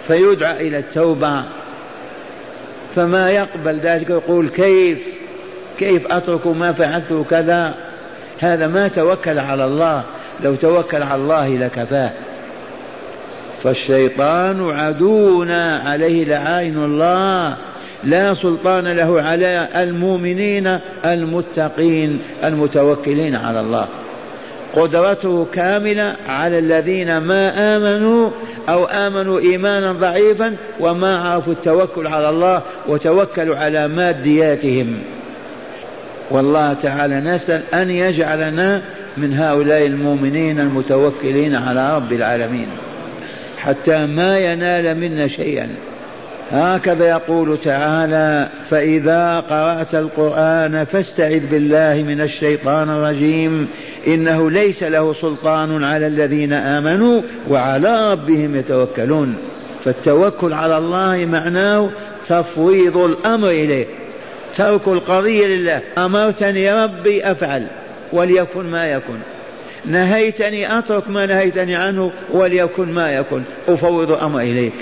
فيدعى 0.07 0.67
إلى 0.67 0.77
التوبة. 0.77 1.43
فما 2.95 3.31
يقبل 3.31 3.79
ذلك 3.79 4.09
يقول 4.09 4.49
كيف؟ 4.49 4.97
كيف 5.79 6.11
أترك 6.11 6.47
ما 6.47 6.73
فعلته 6.73 7.23
كذا؟ 7.23 7.75
هذا 8.39 8.67
ما 8.67 8.87
توكل 8.87 9.39
على 9.39 9.65
الله. 9.65 10.03
لو 10.43 10.55
توكل 10.55 11.03
على 11.03 11.21
الله 11.21 11.57
لكفاه. 11.57 12.11
فالشيطان 13.63 14.69
عدونا 14.69 15.77
عليه 15.85 16.25
لعائن 16.25 16.83
الله. 16.83 17.57
لا 18.03 18.33
سلطان 18.33 18.87
له 18.87 19.21
على 19.21 19.67
المؤمنين 19.75 20.79
المتقين 21.05 22.21
المتوكلين 22.43 23.35
على 23.35 23.59
الله. 23.59 23.87
قدرته 24.73 25.47
كاملة 25.53 26.15
على 26.27 26.59
الذين 26.59 27.17
ما 27.17 27.75
آمنوا 27.77 28.29
أو 28.69 28.85
آمنوا 28.85 29.39
إيمانا 29.39 29.91
ضعيفا 29.91 30.55
وما 30.79 31.17
عرفوا 31.17 31.53
التوكل 31.53 32.07
على 32.07 32.29
الله 32.29 32.61
وتوكلوا 32.87 33.55
على 33.55 33.87
مادياتهم. 33.87 34.99
والله 36.31 36.73
تعالى 36.73 37.19
نسأل 37.19 37.63
أن 37.73 37.89
يجعلنا 37.89 38.81
من 39.17 39.37
هؤلاء 39.37 39.85
المؤمنين 39.85 40.59
المتوكلين 40.59 41.55
على 41.55 41.95
رب 41.95 42.13
العالمين 42.13 42.67
حتى 43.57 44.05
ما 44.05 44.39
ينال 44.39 44.97
منا 44.97 45.27
شيئا. 45.27 45.69
هكذا 46.51 47.09
يقول 47.09 47.57
تعالى 47.57 48.49
فإذا 48.69 49.39
قرأت 49.39 49.95
القرآن 49.95 50.85
فاستعذ 50.85 51.39
بالله 51.39 52.03
من 52.07 52.21
الشيطان 52.21 52.89
الرجيم 52.89 53.67
إنه 54.07 54.51
ليس 54.51 54.83
له 54.83 55.13
سلطان 55.13 55.83
على 55.83 56.07
الذين 56.07 56.53
آمنوا 56.53 57.21
وعلى 57.49 58.11
ربهم 58.11 58.55
يتوكلون. 58.55 59.35
فالتوكل 59.85 60.53
على 60.53 60.77
الله 60.77 61.25
معناه 61.25 61.89
تفويض 62.27 62.97
الأمر 62.97 63.49
إليه 63.49 63.85
ترك 64.57 64.87
القضية 64.87 65.47
لله. 65.47 65.81
أمرتني 65.97 66.83
ربي 66.83 67.23
أفعل 67.31 67.67
وليكن 68.13 68.65
ما 68.65 68.85
يكن. 68.85 69.17
نهيتني 69.85 70.77
أترك 70.77 71.09
ما 71.09 71.25
نهيتني 71.25 71.75
عنه 71.75 72.11
وليكن 72.31 72.93
ما 72.93 73.11
يكن. 73.11 73.43
أفوض 73.67 74.11
الأمر 74.11 74.41
إليك. 74.41 74.73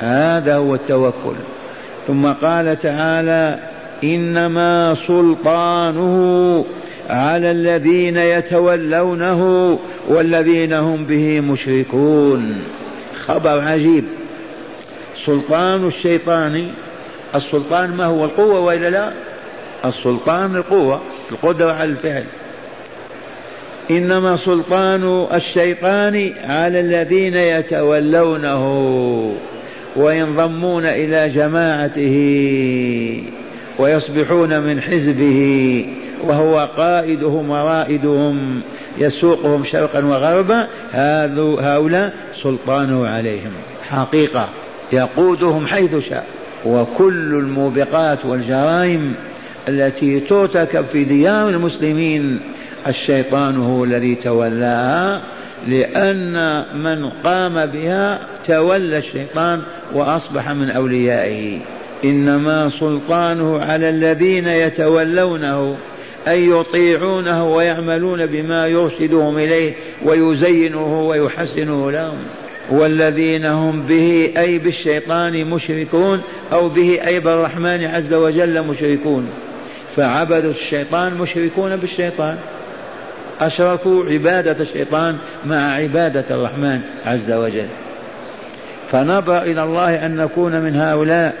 هذا 0.00 0.56
هو 0.56 0.74
التوكل. 0.74 1.36
ثم 2.06 2.26
قال 2.26 2.78
تعالى 2.78 3.58
إنما 4.04 4.94
سلطانه 4.94 6.64
على 7.10 7.50
الذين 7.50 8.16
يتولونه 8.16 9.78
والذين 10.08 10.72
هم 10.72 11.04
به 11.04 11.40
مشركون. 11.40 12.62
خبر 13.26 13.60
عجيب. 13.60 14.04
سلطان 15.26 15.86
الشيطان 15.86 16.68
السلطان 17.34 17.90
ما 17.90 18.04
هو 18.04 18.24
القوة 18.24 18.60
وإلا 18.60 18.90
لا؟ 18.90 19.12
السلطان 19.84 20.56
القوة 20.56 21.00
القدرة 21.32 21.72
على 21.72 21.90
الفعل. 21.90 22.24
إنما 23.90 24.36
سلطان 24.36 25.26
الشيطان 25.34 26.32
على 26.44 26.80
الذين 26.80 27.34
يتولونه. 27.34 28.64
وينضمون 29.96 30.84
إلى 30.86 31.28
جماعته 31.28 32.16
ويصبحون 33.78 34.60
من 34.60 34.80
حزبه 34.80 35.84
وهو 36.24 36.68
قائدهم 36.76 37.50
ورائدهم 37.50 38.60
يسوقهم 38.98 39.64
شرقا 39.64 40.04
وغربا 40.04 40.68
هؤلاء 41.60 42.14
سلطانه 42.42 43.06
عليهم. 43.06 43.52
حقيقة 43.88 44.48
يقودهم 44.92 45.66
حيث 45.66 46.08
شاء. 46.08 46.26
وكل 46.66 47.34
الموبقات 47.34 48.24
والجرائم 48.24 49.14
التي 49.68 50.20
ترتكب 50.20 50.84
في 50.84 51.04
ديار 51.04 51.48
المسلمين 51.48 52.40
الشيطان 52.86 53.56
هو 53.56 53.84
الذي 53.84 54.14
تولاها 54.14 55.22
لأن 55.68 56.64
من 56.74 57.10
قام 57.10 57.66
بها 57.66 58.20
تولى 58.46 58.98
الشيطان 58.98 59.62
وأصبح 59.94 60.50
من 60.50 60.70
أوليائه. 60.70 61.58
إنما 62.04 62.68
سلطانه 62.68 63.58
على 63.58 63.88
الذين 63.88 64.46
يتولونه 64.46 65.76
أي 66.28 66.48
يطيعونه 66.48 67.44
ويعملون 67.44 68.26
بما 68.26 68.66
يرشدهم 68.66 69.38
إليه 69.38 69.74
ويزينه 70.04 71.02
ويحسنه 71.02 71.90
لهم. 71.90 72.18
والذين 72.70 73.44
هم 73.44 73.82
به 73.82 74.32
أي 74.36 74.58
بالشيطان 74.58 75.44
مشركون 75.44 76.20
أو 76.52 76.68
به 76.68 77.06
أي 77.06 77.20
بالرحمن 77.20 77.84
عز 77.84 78.14
وجل 78.14 78.66
مشركون. 78.66 79.28
فعبدوا 79.96 80.50
الشيطان 80.50 81.14
مشركون 81.14 81.76
بالشيطان. 81.76 82.36
أشركوا 83.40 84.04
عبادة 84.04 84.56
الشيطان 84.60 85.16
مع 85.46 85.74
عبادة 85.74 86.24
الرحمن 86.30 86.80
عز 87.06 87.32
وجل. 87.32 87.68
فنبى 88.92 89.38
إلى 89.38 89.62
الله 89.62 90.06
أن 90.06 90.16
نكون 90.16 90.60
من 90.60 90.76
هؤلاء. 90.76 91.34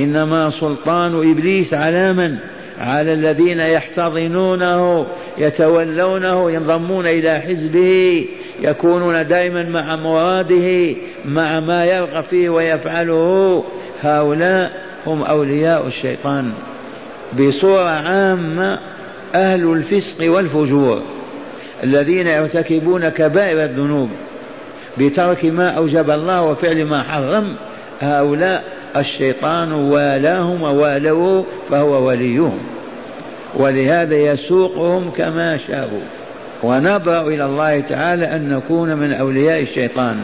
إنما 0.00 0.50
سلطان 0.50 1.30
إبليس 1.30 1.74
على 1.74 2.12
من؟ 2.12 2.36
على 2.80 3.12
الذين 3.12 3.60
يحتضنونه 3.60 5.06
يتولونه 5.38 6.50
ينضمون 6.50 7.06
إلى 7.06 7.38
حزبه 7.38 8.26
يكونون 8.60 9.26
دائما 9.26 9.62
مع 9.62 9.96
مراده 9.96 10.94
مع 11.24 11.60
ما 11.60 11.84
يرغب 11.84 12.24
فيه 12.24 12.48
ويفعله. 12.48 13.64
هؤلاء 14.02 14.70
هم 15.06 15.22
أولياء 15.22 15.86
الشيطان. 15.86 16.52
بصورة 17.38 17.88
عامة 17.88 18.78
أهل 19.34 19.72
الفسق 19.72 20.32
والفجور. 20.32 21.02
الذين 21.84 22.26
يرتكبون 22.26 23.08
كبائر 23.08 23.64
الذنوب 23.64 24.08
بترك 24.98 25.44
ما 25.44 25.68
أوجب 25.68 26.10
الله 26.10 26.42
وفعل 26.42 26.84
ما 26.84 27.02
حرم 27.02 27.54
هؤلاء 28.00 28.64
الشيطان 28.96 29.72
والاهم 29.72 30.62
ووالوه 30.62 31.46
فهو 31.70 32.08
وليهم. 32.08 32.58
ولهذا 33.54 34.16
يسوقهم 34.16 35.10
كما 35.10 35.58
شاءوا. 35.68 36.00
ونبرأ 36.62 37.20
إلى 37.20 37.44
الله 37.44 37.80
تعالى 37.80 38.36
أن 38.36 38.48
نكون 38.48 38.96
من 38.96 39.12
أولياء 39.12 39.62
الشيطان. 39.62 40.16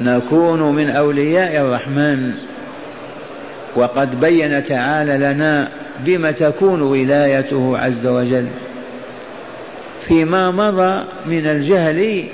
نكون 0.00 0.74
من 0.74 0.90
أولياء 0.90 1.60
الرحمن. 1.60 2.34
وقد 3.76 4.20
بين 4.20 4.64
تعالى 4.64 5.16
لنا 5.16 5.68
بما 6.04 6.30
تكون 6.30 6.82
ولايته 6.82 7.78
عز 7.78 8.06
وجل. 8.06 8.46
فيما 10.08 10.50
مضى 10.50 11.04
من 11.26 11.46
الجهل 11.46 12.24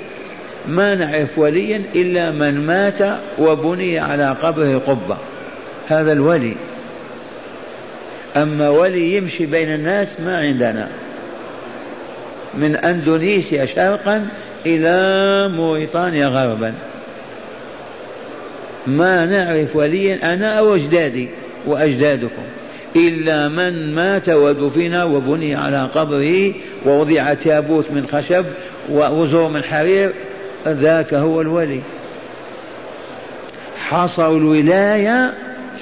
ما 0.67 0.95
نعرف 0.95 1.37
وليا 1.37 1.81
إلا 1.95 2.31
من 2.31 2.65
مات 2.65 3.17
وبني 3.39 3.99
على 3.99 4.35
قبره 4.41 4.81
قبة. 4.87 5.17
هذا 5.87 6.11
الولي. 6.11 6.55
أما 8.37 8.69
ولي 8.69 9.15
يمشي 9.15 9.45
بين 9.45 9.73
الناس 9.73 10.19
ما 10.19 10.37
عندنا. 10.37 10.89
من 12.53 12.75
أندونيسيا 12.75 13.65
شرقا 13.65 14.27
إلى 14.65 15.47
موريطانيا 15.55 16.27
غربا. 16.27 16.73
ما 18.87 19.25
نعرف 19.25 19.75
وليا 19.75 20.33
أنا 20.33 20.59
أو 20.59 20.75
أجدادي 20.75 21.29
وأجدادكم. 21.65 22.43
إلا 22.95 23.47
من 23.47 23.95
مات 23.95 24.29
ودفن 24.29 25.01
وبني 25.01 25.55
على 25.55 25.89
قبره 25.95 26.53
ووضع 26.85 27.33
تابوت 27.33 27.85
من 27.91 28.07
خشب 28.07 28.45
ووزور 28.89 29.49
من 29.49 29.63
حرير 29.63 30.13
ذاك 30.67 31.13
هو 31.13 31.41
الولي. 31.41 31.79
حصروا 33.77 34.37
الولاية 34.37 35.33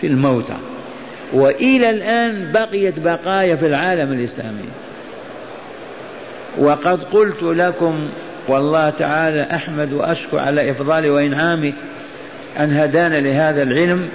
في 0.02 0.08
الموتى. 0.08 0.56
وإلى 1.34 1.90
الآن 1.90 2.52
بقيت 2.52 3.00
بقايا 3.00 3.56
في 3.56 3.68
العالم 3.68 4.12
الإسلامي. 4.12 4.70
وقد 6.58 7.04
قلت 7.04 7.44
لكم 7.44 8.10
والله 8.48 8.90
تعالى 8.90 9.48
أحمد 9.52 9.94
وأشكر 9.94 10.40
على 10.40 10.72
إفضالي 10.72 11.10
وإنعامي 11.10 11.74
أن 12.60 12.74
هدانا 12.74 13.20
لهذا 13.20 13.64
العلم. 13.64 14.10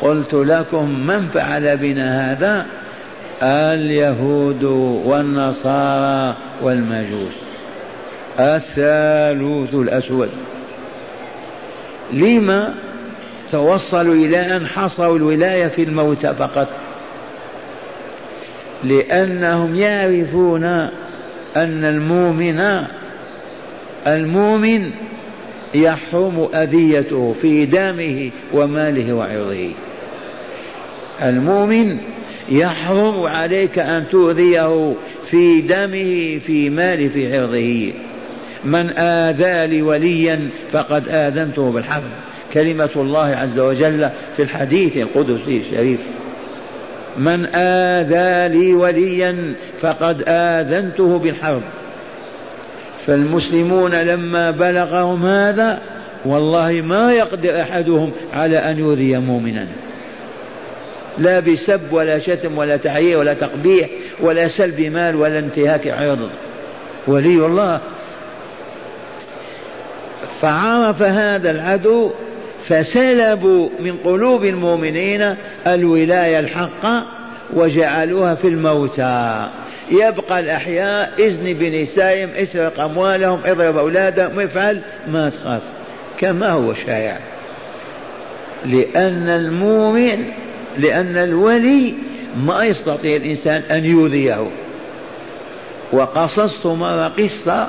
قلت 0.00 0.34
لكم 0.34 1.06
من 1.06 1.28
فعل 1.34 1.76
بنا 1.76 2.32
هذا؟ 2.32 2.66
اليهود 3.42 4.64
والنصارى 5.04 6.36
والمجوس. 6.62 7.34
الثالوث 8.40 9.74
الأسود. 9.74 10.28
لما 12.12 12.74
توصلوا 13.50 14.14
إلى 14.14 14.56
أن 14.56 14.66
حصروا 14.66 15.16
الولاية 15.16 15.66
في 15.66 15.82
الموتى 15.82 16.34
فقط؟ 16.34 16.68
لأنهم 18.84 19.74
يعرفون 19.74 20.64
أن 21.56 21.84
المؤمن 21.84 22.84
المؤمن 24.06 24.90
يحرم 25.74 26.48
أذيته 26.54 27.34
في 27.42 27.66
دمه 27.66 28.30
وماله 28.52 29.12
وعرضه. 29.12 29.70
المؤمن 31.22 31.98
يحرم 32.48 33.22
عليك 33.22 33.78
أن 33.78 34.04
تؤذيه 34.10 34.94
في 35.30 35.60
دمه 35.60 36.38
في 36.46 36.70
ماله 36.70 37.08
في 37.08 37.38
عرضه 37.38 37.92
من 38.64 38.98
آذى 38.98 39.66
لي 39.66 39.82
وليا 39.82 40.48
فقد 40.72 41.08
آذنته 41.08 41.70
بالحرب. 41.70 42.10
كلمة 42.54 42.90
الله 42.96 43.26
عز 43.26 43.58
وجل 43.58 44.08
في 44.36 44.42
الحديث 44.42 44.96
القدسي 44.96 45.56
الشريف. 45.56 46.00
من 47.18 47.46
آذى 47.54 48.58
لي 48.58 48.74
وليا 48.74 49.54
فقد 49.80 50.24
آذنته 50.28 51.18
بالحرب. 51.18 51.62
فالمسلمون 53.06 53.94
لما 53.94 54.50
بلغهم 54.50 55.24
هذا 55.26 55.80
والله 56.24 56.82
ما 56.84 57.12
يقدر 57.12 57.60
أحدهم 57.60 58.12
على 58.34 58.56
أن 58.56 58.78
يؤذي 58.78 59.18
مؤمنا. 59.18 59.66
لا 61.18 61.40
بسب 61.40 61.80
ولا 61.92 62.18
شتم 62.18 62.58
ولا 62.58 62.76
تعيير 62.76 63.18
ولا 63.18 63.34
تقبيح 63.34 63.88
ولا 64.20 64.48
سلب 64.48 64.80
مال 64.80 65.16
ولا 65.16 65.38
انتهاك 65.38 65.88
عرض. 65.88 66.30
ولي 67.06 67.46
الله 67.46 67.80
فعرف 70.40 71.02
هذا 71.02 71.50
العدو 71.50 72.10
فسلبوا 72.68 73.68
من 73.80 73.96
قلوب 73.96 74.44
المؤمنين 74.44 75.36
الولاية 75.66 76.40
الحقة 76.40 77.06
وجعلوها 77.54 78.34
في 78.34 78.48
الموتى. 78.48 79.48
يبقى 79.90 80.40
الأحياء 80.40 81.12
إذن 81.18 81.52
بنسائهم 81.52 82.30
إسرق 82.30 82.80
أموالهم 82.80 83.40
اضرب 83.44 83.76
أولادهم 83.76 84.40
افعل 84.40 84.80
ما 85.08 85.30
تخاف. 85.30 85.62
كما 86.18 86.50
هو 86.50 86.74
شائع. 86.74 87.18
لأن 88.64 89.28
المؤمن 89.28 90.24
لأن 90.78 91.16
الولي 91.16 91.94
ما 92.46 92.64
يستطيع 92.64 93.16
الإنسان 93.16 93.62
أن 93.62 93.84
يؤذيه. 93.84 94.50
وقصصت 95.92 96.66
مرة 96.66 97.08
قصة 97.08 97.68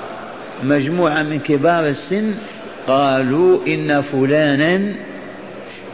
مجموعة 0.64 1.24
من 1.24 1.40
كبار 1.40 1.88
السن 1.88 2.34
قالوا 2.88 3.60
إن 3.68 4.02
فلانا 4.02 4.96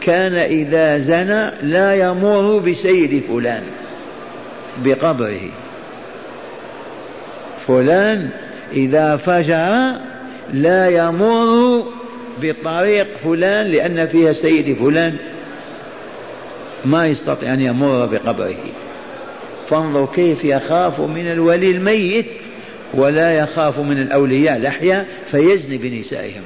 كان 0.00 0.34
إذا 0.34 0.98
زنى 0.98 1.50
لا 1.62 1.94
يمر 1.94 2.58
بسيد 2.58 3.22
فلان 3.28 3.62
بقبره. 4.84 5.50
فلان 7.66 8.30
إذا 8.72 9.16
فجر 9.16 10.00
لا 10.52 10.88
يمر 10.88 11.84
بطريق 12.42 13.16
فلان 13.16 13.66
لأن 13.66 14.06
فيها 14.06 14.32
سيد 14.32 14.76
فلان 14.78 15.16
ما 16.84 17.06
يستطيع 17.06 17.54
أن 17.54 17.60
يمر 17.60 18.06
بقبره. 18.06 18.56
فانظر 19.68 20.06
كيف 20.06 20.44
يخاف 20.44 21.00
من 21.00 21.30
الولي 21.30 21.70
الميت 21.70 22.26
ولا 22.94 23.38
يخاف 23.38 23.80
من 23.80 24.02
الأولياء 24.02 24.56
الأحياء 24.56 25.06
فيزني 25.30 25.78
بنسائهم. 25.78 26.42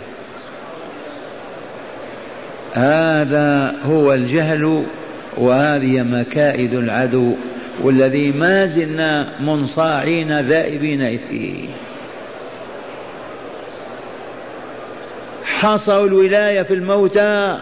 هذا 2.75 3.77
هو 3.85 4.15
الجهل 4.15 4.85
وهذه 5.37 6.03
مكائد 6.03 6.75
العدو 6.75 7.35
والذي 7.83 8.33
ما 8.33 8.67
زلنا 8.67 9.33
منصاعين 9.41 10.41
ذائبين 10.41 11.19
فيه. 11.29 11.69
حصروا 15.45 16.07
الولاية 16.07 16.63
في 16.63 16.75
الموتى 16.75 17.59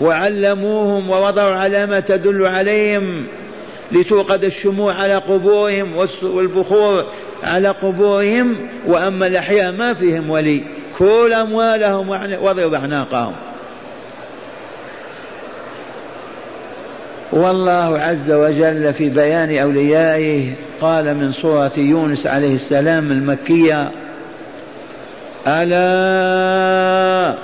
وعلموهم 0.00 1.10
ووضعوا 1.10 1.54
علامة 1.54 2.00
تدل 2.00 2.46
عليهم 2.46 3.26
لتوقد 3.92 4.44
الشموع 4.44 4.94
على 4.94 5.14
قبورهم 5.14 6.06
والبخور 6.22 7.06
على 7.44 7.68
قبورهم. 7.68 8.56
وأما 8.86 9.26
الأحياء 9.26 9.72
ما 9.72 9.94
فيهم 9.94 10.30
ولي. 10.30 10.62
كل 10.98 11.32
أموالهم 11.32 12.08
وضرب 12.42 12.74
أعناقهم 12.74 13.34
والله 17.32 17.98
عز 17.98 18.30
وجل 18.30 18.92
في 18.92 19.08
بيان 19.08 19.58
أوليائه 19.58 20.52
قال 20.80 21.14
من 21.14 21.32
سورة 21.32 21.72
يونس 21.76 22.26
عليه 22.26 22.54
السلام 22.54 23.12
المكية 23.12 23.90
ألا 25.46 27.38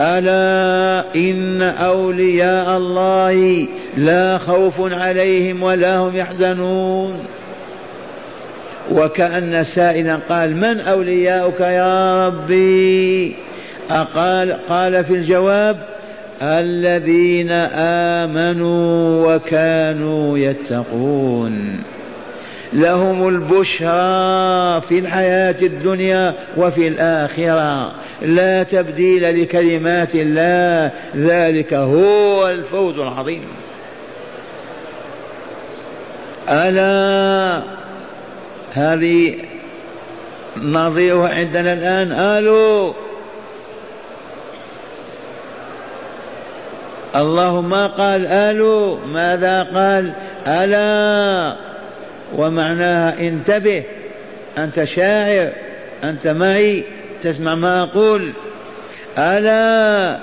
ألا 0.00 1.04
إن 1.16 1.62
أولياء 1.62 2.76
الله 2.76 3.66
لا 3.96 4.38
خوف 4.38 4.92
عليهم 4.92 5.62
ولا 5.62 5.96
هم 5.96 6.16
يحزنون. 6.16 7.24
وكأن 8.92 9.64
سائلا 9.64 10.18
قال 10.28 10.56
من 10.56 10.80
أولياؤك 10.80 11.60
يا 11.60 12.26
ربي؟ 12.26 13.36
أقال 13.90 14.56
قال 14.68 15.04
في 15.04 15.14
الجواب 15.14 15.76
الذين 16.42 17.50
آمنوا 18.22 19.34
وكانوا 19.34 20.38
يتقون. 20.38 21.82
لهم 22.72 23.28
البشرى 23.28 24.80
في 24.80 24.98
الحياة 24.98 25.56
الدنيا 25.62 26.34
وفي 26.56 26.88
الآخرة. 26.88 27.94
لا 28.22 28.62
تبديل 28.62 29.42
لكلمات 29.42 30.14
الله. 30.14 30.92
ذلك 31.16 31.74
هو 31.74 32.48
الفوز 32.48 32.98
العظيم. 32.98 33.42
ألا 36.48 37.62
هذه 38.72 39.34
نظيرها 40.62 41.34
عندنا 41.34 41.72
الآن. 41.72 42.12
ألو. 42.12 42.94
الله 47.16 47.60
ما 47.60 47.86
قال 47.86 48.26
ألو؟ 48.26 48.98
ماذا 49.06 49.62
قال؟ 49.62 50.12
ألا 50.46 51.67
ومعناها 52.36 53.20
انتبه 53.20 53.84
أنت 54.58 54.84
شاعر 54.84 55.50
أنت 56.04 56.26
معي 56.26 56.84
تسمع 57.22 57.54
ما 57.54 57.82
أقول. 57.82 58.32
ألا 59.18 60.18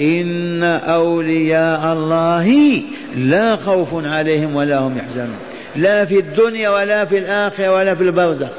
إن 0.00 0.62
أولياء 0.62 1.92
الله 1.92 2.82
لا 3.16 3.56
خوف 3.56 4.06
عليهم 4.06 4.56
ولا 4.56 4.78
هم 4.78 4.98
يحزنون. 4.98 5.36
لا 5.76 6.04
في 6.04 6.18
الدنيا 6.18 6.70
ولا 6.70 7.04
في 7.04 7.18
الآخرة 7.18 7.72
ولا 7.72 7.94
في 7.94 8.02
البرزخ. 8.02 8.50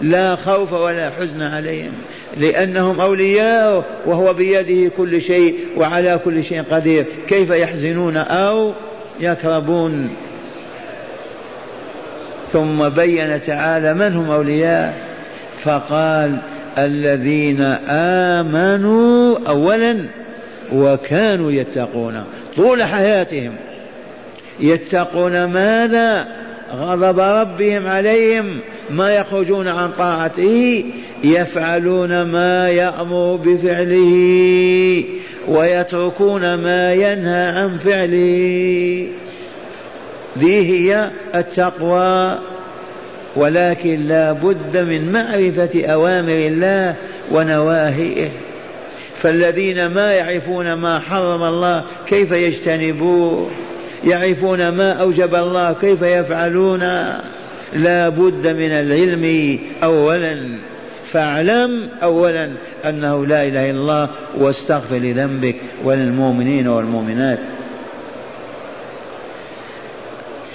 لا 0.00 0.36
خوف 0.36 0.72
ولا 0.72 1.10
حزن 1.10 1.42
عليهم 1.42 1.92
لأنهم 2.36 3.00
أولياء 3.00 3.84
وهو 4.06 4.32
بيده 4.32 4.90
كل 4.96 5.22
شيء 5.22 5.54
وعلى 5.76 6.20
كل 6.24 6.44
شيء 6.44 6.62
قدير. 6.62 7.06
كيف 7.28 7.50
يحزنون 7.50 8.16
أو 8.16 8.72
يكربون؟ 9.20 10.10
ثم 12.52 12.88
بين 12.88 13.42
تعالى 13.42 13.94
من 13.94 14.16
هم 14.16 14.30
أولياء 14.30 14.94
فقال 15.60 16.38
الذين 16.78 17.60
آمنوا 18.40 19.38
أولا 19.48 19.96
وكانوا 20.72 21.52
يتقون. 21.52 22.24
طول 22.56 22.82
حياتهم. 22.82 23.52
يتقون 24.60 25.44
ماذا؟ 25.44 26.28
غضب 26.74 27.20
ربهم 27.20 27.86
عليهم 27.86 28.58
ما 28.90 29.10
يخرجون 29.10 29.68
عن 29.68 29.90
طاعته 29.92 30.84
يفعلون 31.24 32.22
ما 32.22 32.70
يأمر 32.70 33.36
بفعله 33.36 35.04
ويتركون 35.48 36.54
ما 36.54 36.92
ينهى 36.92 37.48
عن 37.48 37.78
فعله. 37.78 39.08
ذي 40.38 40.60
هي 40.70 41.10
التقوى 41.34 42.38
ولكن 43.36 44.00
لا 44.00 44.32
بد 44.32 44.76
من 44.76 45.12
معرفة 45.12 45.86
أوامر 45.86 46.32
الله 46.32 46.94
ونواهيه. 47.32 48.28
فالذين 49.22 49.86
ما 49.86 50.12
يعرفون 50.12 50.72
ما 50.72 50.98
حرم 50.98 51.42
الله 51.42 51.84
كيف 52.06 52.32
يجتنبوه؟ 52.32 53.50
يعرفون 54.04 54.68
ما 54.68 54.92
أوجب 54.92 55.34
الله 55.34 55.72
كيف 55.72 56.02
يفعلون؟ 56.02 56.80
لا 57.72 58.08
بد 58.08 58.46
من 58.46 58.72
العلم 58.72 59.58
أولا. 59.82 60.58
فاعلم 61.12 61.88
أولا 62.02 62.50
أنه 62.88 63.26
لا 63.26 63.44
إله 63.44 63.70
إلا 63.70 63.80
الله 63.80 64.08
واستغفر 64.38 64.96
لذنبك 64.96 65.56
وللمؤمنين 65.84 66.68
والمؤمنات. 66.68 67.38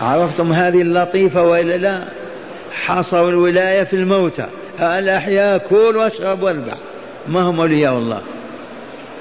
عرفتم 0.04 0.54
هذه 0.54 0.82
اللطيفة 0.82 1.44
وإلا 1.44 1.78
لا؟ 1.78 2.04
حصروا 2.86 3.30
الولاية 3.30 3.84
في 3.84 3.96
الموتى. 3.96 4.46
الأحياء 4.80 5.58
كل 5.58 5.96
واشرب 5.98 6.44
واربع 6.44 6.74
ما 7.28 7.42
هم 7.42 7.60
أولياء 7.60 7.98
الله؟ 7.98 8.22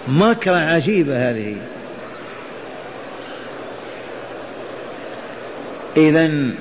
مكرة 0.08 0.56
عجيبة 0.56 1.30
هذه. 1.30 1.56
إذا 5.96 6.52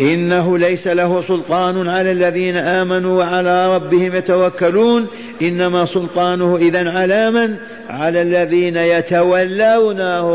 إنه 0.00 0.58
ليس 0.58 0.86
له 0.86 1.20
سلطان 1.20 1.88
على 1.88 2.12
الذين 2.12 2.56
آمنوا 2.56 3.18
وعلى 3.18 3.74
ربهم 3.74 4.14
يتوكلون 4.14 5.06
إنما 5.42 5.84
سلطانه 5.84 6.56
إذا 6.56 6.90
على 6.90 7.30
من؟ 7.30 7.56
على 7.88 8.22
الذين 8.22 8.76
يتولونه 8.76 10.28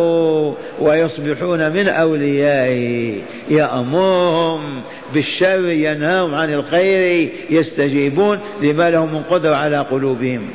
ويصبحون 0.80 1.74
من 1.74 1.88
أوليائه. 1.88 3.22
يأمرهم 3.50 4.82
بالشر 5.14 5.70
ينهاهم 5.70 6.36
عن 6.36 6.54
الخير 6.54 7.30
يستجيبون 7.50 8.40
لما 8.62 8.90
لهم 8.90 9.14
من 9.14 9.24
قدرة 9.24 9.56
على 9.56 9.78
قلوبهم. 9.78 10.48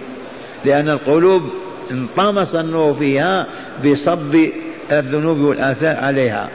لأن 0.64 0.88
القلوب 0.88 1.42
انطمس 1.90 2.54
النور 2.54 2.94
فيها 2.94 3.46
بصب 3.84 4.36
الذنوب 4.92 5.38
والآثار 5.38 5.96
عليها. 5.96 6.50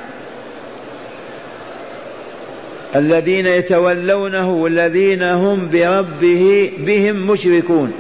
الذين 2.96 3.46
يتولونه 3.46 4.52
والذين 4.52 5.24
هم 5.24 5.70
بربه 5.70 6.72
بهم 6.78 7.28
مشركون. 7.28 7.92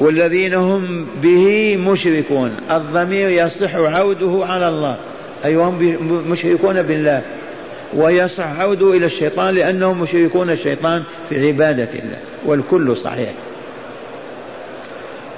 والذين 0.00 0.54
هم 0.54 1.06
به 1.22 1.76
مشركون. 1.76 2.56
الضمير 2.70 3.28
يصح 3.28 3.74
عوده 3.74 4.46
على 4.46 4.68
الله. 4.68 4.96
أي 5.44 5.56
هم 5.56 5.96
مشركون 6.30 6.82
بالله. 6.82 7.22
ويصح 7.94 8.60
عوده 8.60 8.96
إلى 8.96 9.06
الشيطان 9.06 9.54
لأنهم 9.54 10.00
مشركون 10.00 10.50
الشيطان 10.50 11.02
في 11.28 11.46
عبادة 11.46 11.98
الله. 11.98 12.18
والكل 12.46 12.96
صحيح. 12.96 13.32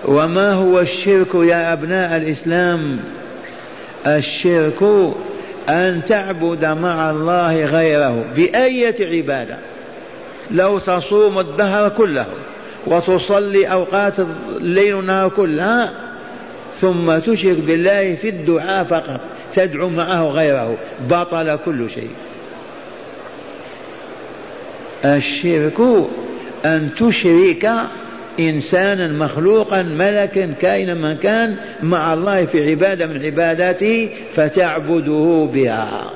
وما 0.05 0.53
هو 0.53 0.81
الشرك 0.81 1.35
يا 1.35 1.73
أبناء 1.73 2.17
الإسلام؟ 2.17 2.99
الشرك 4.07 4.83
أن 5.68 6.05
تعبد 6.05 6.64
مع 6.64 7.11
الله 7.11 7.64
غيره 7.64 8.25
بأية 8.37 9.16
عبادة. 9.16 9.59
لو 10.51 10.79
تصوم 10.79 11.38
الدهر 11.38 11.88
كله 11.88 12.27
وتصلي 12.87 13.66
أوقات 13.66 14.14
الليل 14.57 14.94
والنهار 14.94 15.29
كلها 15.29 15.92
ثم 16.81 17.18
تشرك 17.18 17.57
بالله 17.59 18.14
في 18.14 18.29
الدعاء 18.29 18.85
فقط 18.85 19.20
تدعو 19.55 19.88
معه 19.88 20.29
غيره 20.29 20.77
بطل 21.11 21.59
كل 21.64 21.90
شيء. 21.90 22.11
الشرك 25.05 25.81
أن 26.64 26.90
تشرك 26.98 27.72
إنسانا 28.40 29.09
مخلوقا 29.09 29.83
ملكا 29.83 30.55
كائنا 30.61 30.95
من 30.95 31.16
كان 31.16 31.57
مع 31.83 32.12
الله 32.12 32.45
في 32.45 32.71
عبادة 32.71 33.07
من 33.07 33.25
عباداته 33.25 34.09
فتعبده 34.35 35.49
بها. 35.55 36.11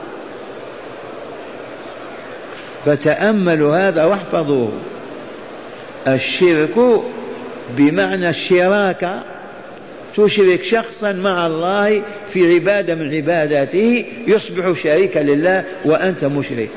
فتأملوا 2.87 3.77
هذا 3.77 4.05
واحفظوه. 4.05 4.73
الشرك 6.09 7.03
بمعنى 7.77 8.29
الشراكة 8.29 9.23
تشرك 10.17 10.63
شخصا 10.63 11.13
مع 11.13 11.47
الله 11.47 12.03
في 12.29 12.55
عبادة 12.55 12.95
من 12.95 13.15
عباداته 13.15 14.05
يصبح 14.27 14.83
شريكا 14.83 15.19
لله 15.19 15.65
وأنت 15.85 16.25
مشرك. 16.25 16.71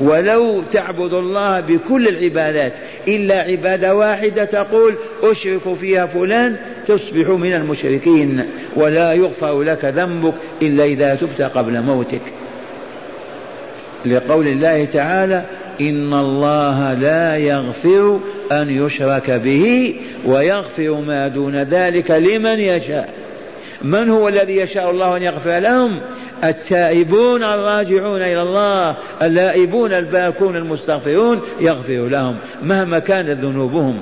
ولو 0.00 0.62
تعبد 0.72 1.12
الله 1.12 1.60
بكل 1.60 2.08
العبادات 2.08 2.72
إلا 3.08 3.40
عبادة 3.40 3.94
واحدة 3.94 4.44
تقول 4.44 4.94
أشرك 5.22 5.74
فيها 5.74 6.06
فلان 6.06 6.56
تصبح 6.86 7.28
من 7.28 7.54
المشركين 7.54 8.44
ولا 8.76 9.12
يغفر 9.12 9.62
لك 9.62 9.84
ذنبك 9.84 10.34
إلا 10.62 10.84
إذا 10.84 11.14
تبت 11.14 11.42
قبل 11.42 11.82
موتك. 11.82 12.22
لقول 14.06 14.48
الله 14.48 14.84
تعالى 14.84 15.44
إن 15.80 16.14
الله 16.14 16.94
لا 16.94 17.36
يغفر 17.36 18.20
أن 18.52 18.86
يشرك 18.86 19.30
به 19.30 19.96
ويغفر 20.26 21.00
ما 21.06 21.28
دون 21.28 21.56
ذلك 21.56 22.10
لمن 22.10 22.60
يشاء. 22.60 23.14
من 23.82 24.08
هو 24.08 24.28
الذي 24.28 24.56
يشاء 24.56 24.90
الله 24.90 25.16
أن 25.16 25.22
يغفر 25.22 25.58
لهم؟ 25.58 26.00
التائبون 26.44 27.42
الراجعون 27.42 28.22
إلى 28.22 28.42
الله 28.42 28.96
اللائبون 29.22 29.92
الباكون 29.92 30.56
المستغفرون 30.56 31.40
يغفر 31.60 32.08
لهم 32.08 32.36
مهما 32.62 32.98
كانت 32.98 33.44
ذنوبهم. 33.44 34.00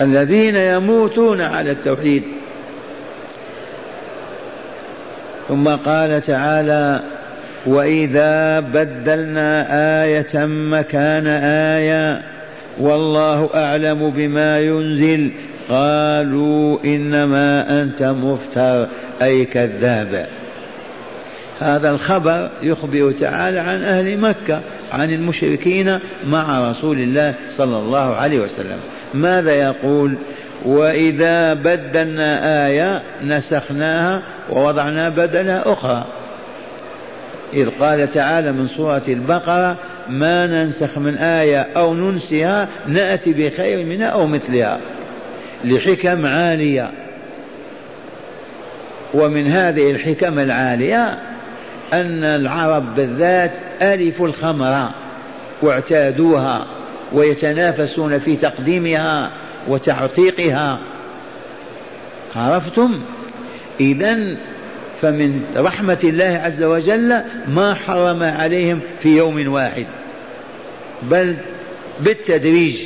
الذين 0.00 0.56
يموتون 0.56 1.40
على 1.40 1.70
التوحيد. 1.70 2.22
ثم 5.48 5.68
قال 5.68 6.22
تعالى 6.22 7.00
وإذا 7.66 8.60
بدلنا 8.60 9.66
آية 10.04 10.46
مكان 10.46 11.26
آية 11.76 12.22
والله 12.80 13.50
أعلم 13.54 14.10
بما 14.10 14.60
ينزل 14.60 15.30
قالوا 15.70 16.78
إنما 16.84 17.80
أنت 17.82 18.02
مفتر 18.02 18.88
أي 19.22 19.44
كذاب. 19.44 20.26
هذا 21.60 21.90
الخبر 21.90 22.50
يخبر 22.62 23.12
تعالى 23.20 23.60
عن 23.60 23.82
أهل 23.82 24.18
مكة 24.18 24.60
عن 24.92 25.10
المشركين 25.10 25.98
مع 26.26 26.70
رسول 26.70 26.98
الله 26.98 27.34
صلى 27.50 27.76
الله 27.76 28.14
عليه 28.14 28.40
وسلم. 28.40 28.78
ماذا 29.14 29.52
يقول؟ 29.52 30.14
وإذا 30.64 31.54
بدلنا 31.54 32.66
آية 32.66 33.02
نسخناها 33.24 34.22
ووضعنا 34.50 35.08
بدلها 35.08 35.72
أخرى. 35.72 36.06
إذ 37.54 37.68
قال 37.80 38.12
تعالى 38.12 38.52
من 38.52 38.68
سورة 38.68 39.02
البقرة 39.08 39.76
ما 40.08 40.46
ننسخ 40.46 40.98
من 40.98 41.14
آية 41.18 41.68
أو 41.76 41.94
ننسها 41.94 42.68
نأتي 42.86 43.32
بخير 43.32 43.86
منها 43.86 44.06
أو 44.06 44.26
مثلها. 44.26 44.80
لحكم 45.64 46.26
عالية. 46.26 46.90
ومن 49.14 49.46
هذه 49.46 49.90
الحكم 49.90 50.38
العالية 50.38 51.18
أن 51.92 52.24
العرب 52.24 52.94
بالذات 52.94 53.58
ألفوا 53.82 54.28
الخمر 54.28 54.90
واعتادوها 55.62 56.66
ويتنافسون 57.12 58.18
في 58.18 58.36
تقديمها 58.36 59.30
وتعتيقها. 59.68 60.80
عرفتم؟ 62.36 63.00
إذا 63.80 64.36
فمن 65.02 65.44
رحمة 65.56 65.98
الله 66.04 66.40
عز 66.44 66.62
وجل 66.62 67.20
ما 67.48 67.74
حرم 67.74 68.22
عليهم 68.22 68.80
في 69.00 69.16
يوم 69.16 69.52
واحد 69.52 69.86
بل 71.02 71.36
بالتدريج. 72.00 72.76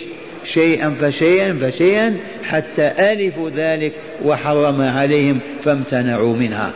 شيئا 0.44 0.96
فشيئا 1.00 1.58
فشيئا 1.62 2.16
حتى 2.44 3.12
ألفوا 3.12 3.50
ذلك 3.50 3.92
وحرم 4.24 4.80
عليهم 4.82 5.40
فامتنعوا 5.64 6.36
منها. 6.36 6.72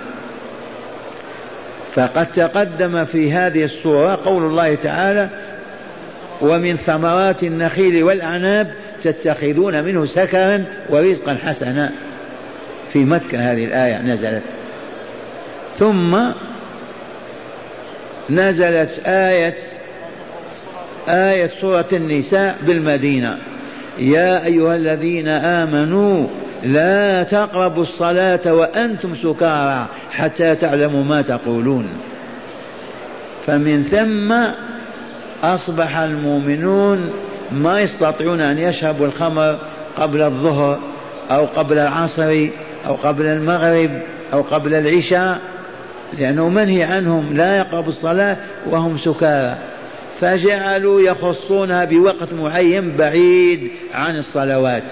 فقد 1.94 2.32
تقدم 2.32 3.04
في 3.04 3.32
هذه 3.32 3.64
الصورة 3.64 4.20
قول 4.24 4.42
الله 4.42 4.74
تعالى 4.74 5.28
ومن 6.40 6.76
ثمرات 6.76 7.42
النخيل 7.42 8.02
والأعناب 8.02 8.72
تتخذون 9.02 9.84
منه 9.84 10.06
سكرا 10.06 10.64
ورزقا 10.90 11.34
حسنا. 11.34 11.92
في 12.92 13.04
مكة 13.04 13.52
هذه 13.52 13.64
الآية 13.64 14.02
نزلت. 14.02 14.42
ثم 15.78 16.18
نزلت 18.30 19.00
آية 19.06 19.54
آية 21.08 21.46
سورة 21.60 21.88
النساء 21.92 22.58
بالمدينة. 22.62 23.38
يا 23.98 24.44
أيها 24.44 24.76
الذين 24.76 25.28
آمنوا 25.28 26.26
لا 26.62 27.22
تقربوا 27.22 27.82
الصلاة 27.82 28.52
وأنتم 28.52 29.16
سكارى 29.16 29.86
حتى 30.10 30.54
تعلموا 30.54 31.04
ما 31.04 31.22
تقولون. 31.22 31.88
فمن 33.46 33.84
ثم 33.84 34.34
أصبح 35.42 35.98
المؤمنون 35.98 37.10
ما 37.52 37.80
يستطيعون 37.80 38.40
أن 38.40 38.58
يشربوا 38.58 39.06
الخمر 39.06 39.58
قبل 39.96 40.22
الظهر 40.22 40.78
أو 41.30 41.46
قبل 41.56 41.78
العصر 41.78 42.46
أو 42.86 42.94
قبل 42.94 43.26
المغرب 43.26 43.90
أو 44.32 44.42
قبل 44.42 44.74
العشاء 44.74 45.38
لأنه 46.18 46.48
منهي 46.48 46.82
عنهم 46.82 47.36
لا 47.36 47.58
يقربوا 47.58 47.88
الصلاة 47.88 48.36
وهم 48.66 48.98
سكارى. 48.98 49.58
فجعلوا 50.20 51.00
يخصونها 51.00 51.84
بوقت 51.84 52.32
معين 52.32 52.96
بعيد 52.96 53.70
عن 53.94 54.16
الصلوات 54.16 54.82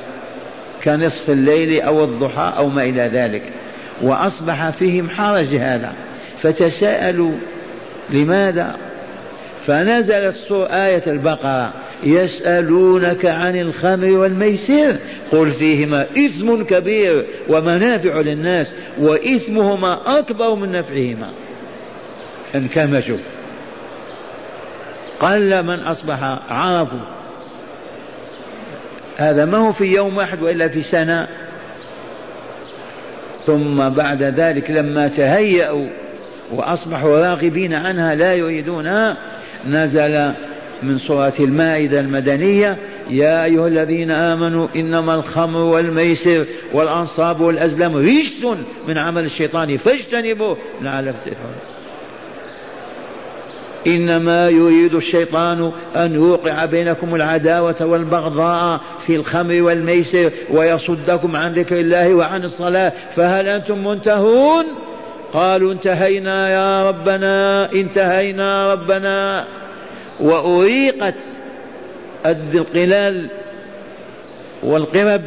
كنصف 0.84 1.30
الليل 1.30 1.80
أو 1.80 2.04
الضحى 2.04 2.52
أو 2.56 2.68
ما 2.68 2.84
إلى 2.84 3.02
ذلك 3.02 3.42
وأصبح 4.02 4.70
فيهم 4.70 5.10
حرج 5.10 5.54
هذا. 5.54 5.92
فتساءلوا 6.42 7.32
لماذا؟ 8.10 8.76
فنزلت 9.66 10.52
آية 10.70 11.02
البقرة 11.06 11.72
يسألونك 12.04 13.26
عن 13.26 13.56
الخمر 13.56 14.10
والميسر 14.10 14.96
قل 15.32 15.50
فيهما 15.50 16.06
إثم 16.18 16.62
كبير 16.62 17.26
ومنافع 17.48 18.20
للناس 18.20 18.66
وإثمهما 18.98 20.18
أكبر 20.18 20.54
من 20.54 20.72
نفعهما. 20.72 21.30
انكمشوا. 22.54 23.18
قل 25.20 25.62
من 25.62 25.80
أصبح 25.80 26.22
عرفوا 26.50 27.16
هذا 29.16 29.44
ما 29.44 29.58
هو 29.58 29.72
في 29.72 29.84
يوم 29.84 30.16
واحد 30.16 30.42
وإلا 30.42 30.68
في 30.68 30.82
سنة. 30.82 31.28
ثم 33.46 33.88
بعد 33.88 34.22
ذلك 34.22 34.70
لما 34.70 35.08
تهيأوا 35.08 35.88
وأصبحوا 36.52 37.18
راغبين 37.18 37.74
عنها 37.74 38.14
لا 38.14 38.34
يريدونها 38.34 39.16
نزل 39.66 40.32
من 40.82 40.98
سورة 40.98 41.34
المائدة 41.40 42.00
المدنية 42.00 42.78
يا 43.10 43.44
أيها 43.44 43.66
الذين 43.66 44.10
آمنوا 44.10 44.68
إنما 44.76 45.14
الخمر 45.14 45.60
والميسر 45.60 46.46
والأنصاب 46.72 47.40
والأزلام 47.40 47.96
رجس 47.96 48.46
من 48.88 48.98
عمل 48.98 49.24
الشيطان 49.24 49.76
فاجتنبوه 49.76 50.58
لعلكم 50.82 51.18
تفلحون. 51.18 51.54
إنما 53.86 54.48
يريد 54.48 54.94
الشيطان 54.94 55.72
أن 55.96 56.14
يوقع 56.14 56.64
بينكم 56.64 57.14
العداوة 57.14 57.76
والبغضاء 57.80 58.80
في 59.06 59.16
الخمر 59.16 59.62
والميسر 59.62 60.30
ويصدكم 60.50 61.36
عن 61.36 61.52
ذكر 61.52 61.80
الله 61.80 62.14
وعن 62.14 62.44
الصلاة. 62.44 62.92
فهل 63.16 63.48
أنتم 63.48 63.86
منتهون؟ 63.86 64.64
قالوا 65.32 65.72
انتهينا 65.72 66.50
يا 66.50 66.88
ربنا 66.88 67.72
انتهينا 67.72 68.72
ربنا. 68.72 69.44
وأريقت 70.20 71.24
القلال 72.26 73.30
والقرب 74.62 75.22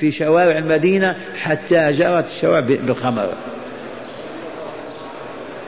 في 0.00 0.12
شوارع 0.12 0.58
المدينة 0.58 1.16
حتى 1.42 1.92
جرت 1.92 2.28
الشوارع 2.28 2.60
بالخمر. 2.60 3.28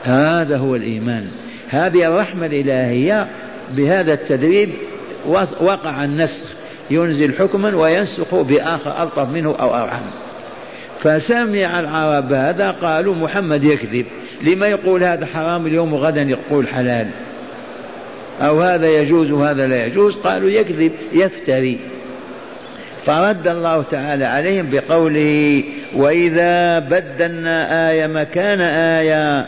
هذا 0.03 0.57
هو 0.57 0.75
الإيمان. 0.75 1.27
هذه 1.69 2.07
الرحمة 2.07 2.45
الإلهية 2.45 3.27
بهذا 3.75 4.13
التدريب 4.13 4.69
وقع 5.61 6.03
النسخ. 6.03 6.43
ينزل 6.89 7.35
حكما 7.35 7.75
وينسخ 7.75 8.35
بآخر 8.35 9.03
ألطف 9.03 9.29
منه 9.29 9.55
أو 9.59 9.75
أرحم. 9.75 10.05
فسمع 10.99 11.79
العرب 11.79 12.33
هذا 12.33 12.71
قالوا 12.71 13.15
محمد 13.15 13.63
يكذب. 13.63 14.05
لما 14.41 14.67
يقول 14.67 15.03
هذا 15.03 15.25
حرام 15.25 15.67
اليوم 15.67 15.93
وغدا 15.93 16.21
يقول 16.21 16.67
حلال. 16.67 17.07
أو 18.41 18.61
هذا 18.61 18.87
يجوز 18.87 19.31
وهذا 19.31 19.67
لا 19.67 19.85
يجوز 19.85 20.15
قالوا 20.15 20.49
يكذب 20.49 20.91
يفتري. 21.13 21.79
فرد 23.05 23.47
الله 23.47 23.83
تعالى 23.83 24.25
عليهم 24.25 24.69
بقوله 24.71 25.63
وإذا 25.95 26.79
بدلنا 26.79 27.89
آية 27.91 28.07
مكان 28.07 28.61
آية 28.61 29.47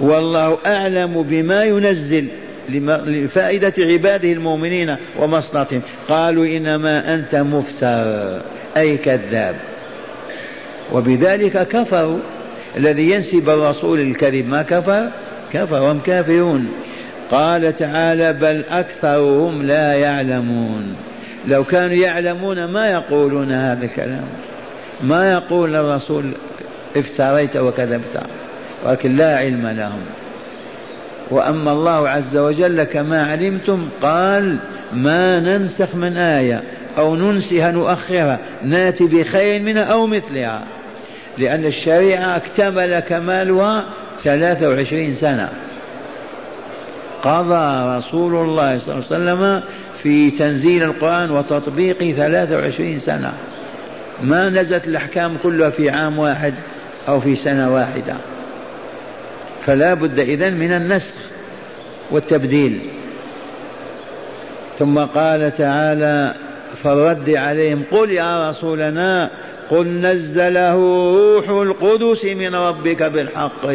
والله 0.00 0.58
أعلم 0.66 1.22
بما 1.22 1.64
ينزل 1.64 2.26
لفائدة 2.68 3.72
عباده 3.78 4.32
المؤمنين 4.32 4.96
ومصلحتهم. 5.18 5.82
قالوا 6.08 6.46
إنما 6.46 7.14
أنت 7.14 7.34
مفتر 7.34 8.40
أي 8.76 8.96
كذاب. 8.96 9.56
وبذلك 10.92 11.68
كفروا. 11.68 12.18
الذي 12.76 13.10
ينسب 13.10 13.48
الرسول 13.50 14.00
الكذب 14.00 14.48
ما 14.48 14.62
كفر؟ 14.62 15.08
كفر 15.52 15.82
وهم 15.82 16.00
كافرون. 16.00 16.68
قال 17.30 17.76
تعالى 17.76 18.32
بل 18.32 18.64
أكثرهم 18.70 19.62
لا 19.62 19.92
يعلمون. 19.92 20.96
لو 21.48 21.64
كانوا 21.64 21.96
يعلمون 21.96 22.64
ما 22.64 22.90
يقولون 22.90 23.52
هذا 23.52 23.84
الكلام. 23.84 24.28
ما 25.02 25.32
يقول 25.32 25.76
الرسول 25.76 26.32
افتريت 26.96 27.56
وكذبت. 27.56 28.22
ولكن 28.86 29.16
لا 29.16 29.38
علم 29.38 29.66
لهم. 29.66 30.00
وأما 31.30 31.72
الله 31.72 32.08
عز 32.08 32.36
وجل 32.36 32.82
كما 32.82 33.26
علمتم 33.26 33.88
قال 34.02 34.56
ما 34.92 35.40
ننسخ 35.40 35.94
من 35.94 36.16
آية 36.16 36.62
أو 36.98 37.16
ننسها 37.16 37.70
نؤخرها 37.70 38.38
ناتي 38.64 39.06
بخير 39.06 39.62
منها 39.62 39.82
أو 39.82 40.06
مثلها. 40.06 40.62
لأن 41.38 41.64
الشريعة 41.64 42.36
اكتمل 42.36 43.00
كمالها 43.00 43.84
ثلاثة 44.24 44.68
وعشرين 44.68 45.14
سنة. 45.14 45.48
قضى 47.22 47.96
رسول 47.98 48.34
الله 48.34 48.78
صلى 48.78 48.94
الله 48.94 49.06
عليه 49.10 49.24
وسلم 49.34 49.62
في 50.02 50.30
تنزيل 50.30 50.82
القرآن 50.82 51.30
وتطبيقه 51.30 52.12
ثلاثة 52.12 52.56
وعشرين 52.56 52.98
سنة. 52.98 53.32
ما 54.22 54.48
نزلت 54.48 54.86
الأحكام 54.88 55.36
كلها 55.42 55.70
في 55.70 55.90
عام 55.90 56.18
واحد 56.18 56.54
أو 57.08 57.20
في 57.20 57.36
سنة 57.36 57.74
واحدة. 57.74 58.14
فلا 59.66 59.94
بد 59.94 60.18
إذن 60.18 60.54
من 60.54 60.72
النسخ 60.72 61.14
والتبديل. 62.10 62.90
ثم 64.78 64.98
قال 64.98 65.52
تعالى 65.56 66.34
فالرد 66.82 67.30
عليهم 67.30 67.82
قل 67.90 68.10
يا 68.10 68.48
رسولنا 68.48 69.30
قل 69.70 69.86
نزله 69.86 70.74
روح 71.36 71.48
القدس 71.48 72.24
من 72.24 72.54
ربك 72.54 73.02
بالحق. 73.02 73.66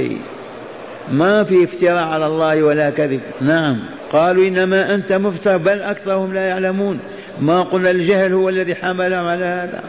ما 1.11 1.43
في 1.43 1.63
افتراء 1.63 2.07
على 2.07 2.27
الله 2.27 2.63
ولا 2.63 2.89
كذب. 2.89 3.21
نعم 3.41 3.79
قالوا 4.11 4.47
إنما 4.47 4.93
أنت 4.95 5.13
مفتر 5.13 5.57
بل 5.57 5.81
أكثرهم 5.81 6.33
لا 6.33 6.47
يعلمون. 6.47 6.99
ما 7.41 7.61
قلنا 7.61 7.91
الجهل 7.91 8.33
هو 8.33 8.49
الذي 8.49 8.75
حملهم 8.75 9.27
على 9.27 9.45
هذا. 9.45 9.83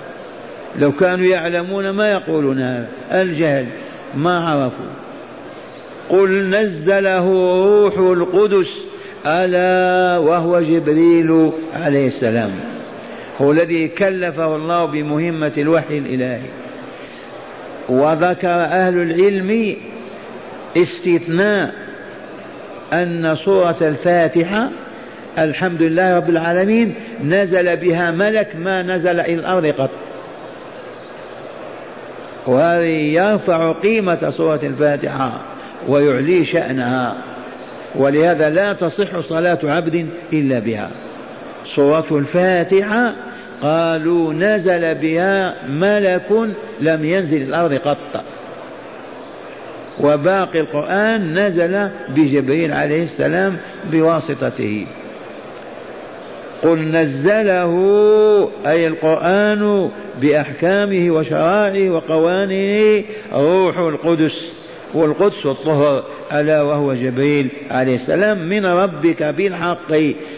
لو 0.78 0.92
كانوا 0.92 1.26
يعلمون 1.26 1.90
ما 1.90 2.12
يقولون 2.12 2.62
هذا. 2.62 2.88
الجهل 3.12 3.66
ما 4.14 4.38
عرفوا. 4.48 5.11
قل 6.12 6.50
نزله 6.50 7.26
روح 7.64 7.98
القدس 7.98 8.70
ألا 9.26 10.18
وهو 10.18 10.60
جبريل 10.60 11.52
عليه 11.74 12.06
السلام. 12.06 12.50
هو 13.40 13.52
الذي 13.52 13.88
كلفه 13.88 14.56
الله 14.56 14.84
بمهمة 14.84 15.52
الوحي 15.58 15.98
الإلهي. 15.98 16.48
وذكر 17.88 18.48
أهل 18.48 19.02
العلم 19.02 19.76
استثناء 20.76 21.74
أن 22.92 23.36
سورة 23.36 23.76
الفاتحة 23.82 24.70
الحمد 25.38 25.82
لله 25.82 26.16
رب 26.16 26.30
العالمين 26.30 26.94
نزل 27.24 27.76
بها 27.76 28.10
ملك 28.10 28.56
ما 28.56 28.82
نزل 28.82 29.20
إلى 29.20 29.34
الأرض 29.34 29.66
قط. 29.66 29.90
وهذا 32.46 32.84
يرفع 32.90 33.72
قيمة 33.72 34.30
سورة 34.30 34.60
الفاتحة. 34.62 35.51
ويعلي 35.88 36.44
شأنها 36.46 37.16
ولهذا 37.94 38.50
لا 38.50 38.72
تصح 38.72 39.20
صلاة 39.20 39.58
عبد 39.64 40.08
إلا 40.32 40.58
بها. 40.58 40.90
سورة 41.74 42.06
الفاتحة 42.10 43.14
قالوا 43.62 44.32
نزل 44.32 44.94
بها 44.94 45.54
ملك 45.68 46.48
لم 46.80 47.04
ينزل 47.04 47.42
الأرض 47.42 47.74
قط. 47.74 48.24
وباقي 50.00 50.60
القرآن 50.60 51.46
نزل 51.46 51.88
بجبريل 52.08 52.72
عليه 52.72 53.02
السلام 53.02 53.56
بواسطته. 53.90 54.86
قل 56.62 56.78
نزله 56.78 57.70
أي 58.66 58.86
القرآن 58.86 59.90
بأحكامه 60.20 61.10
وشرائعه 61.10 61.90
وقوانينه 61.90 63.04
روح 63.32 63.78
القدس. 63.78 64.61
والقدس 64.94 65.46
الطهر 65.46 66.04
ألا 66.32 66.62
وهو 66.62 66.94
جبريل 66.94 67.48
عليه 67.70 67.94
السلام 67.94 68.48
من 68.48 68.66
ربك 68.66 69.22
بالحق. 69.22 69.92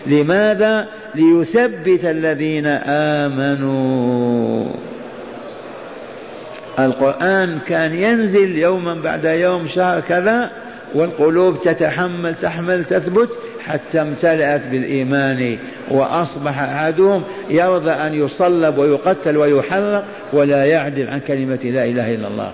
لماذا؟ 0.06 0.88
ليثبت 1.14 2.04
الذين 2.04 2.66
آمنوا. 2.86 4.64
القرآن 6.78 7.58
كان 7.66 7.94
ينزل 7.94 8.58
يوما 8.58 8.94
بعد 8.94 9.24
يوم 9.24 9.68
شهر 9.68 10.00
كذا 10.00 10.50
والقلوب 10.94 11.60
تتحمل 11.60 12.34
تحمل 12.34 12.84
تثبت 12.84 13.28
حتى 13.60 14.02
امتلأت 14.02 14.66
بالإيمان 14.66 15.58
وأصبح 15.90 16.62
أحدهم 16.62 17.22
يرضى 17.50 17.90
أن 17.90 18.14
يصلب 18.14 18.78
ويقتل 18.78 19.36
ويحرق 19.36 20.04
ولا 20.32 20.64
يعدل 20.64 21.08
عن 21.08 21.20
كلمة 21.20 21.60
لا 21.64 21.84
إله 21.84 22.14
إلا 22.14 22.28
الله. 22.28 22.52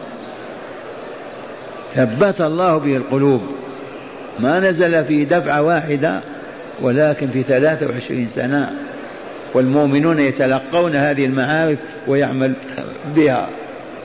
ثبت 1.95 2.41
الله 2.41 2.78
به 2.78 2.97
القلوب. 2.97 3.41
ما 4.38 4.61
نزل 4.61 5.05
في 5.05 5.24
دفعة 5.24 5.62
واحدة 5.62 6.20
ولكن 6.82 7.28
في 7.28 7.43
ثلاثة 7.43 7.86
وعشرين 7.86 8.28
سنة 8.28 8.72
والمؤمنون 9.55 10.20
يتلقون 10.20 10.97
هذه 10.97 11.24
المعارف 11.24 11.78
ويعمل 12.09 12.55
بها. 13.16 13.49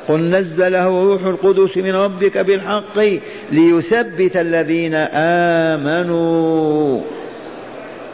قل 0.08 0.20
نزله 0.20 0.88
روح 0.88 1.26
القدس 1.26 1.78
من 1.78 1.96
ربك 1.96 2.38
بالحق 2.38 3.00
ليثبت 3.52 4.38
الذين 4.38 4.96
آمنوا. 5.76 7.02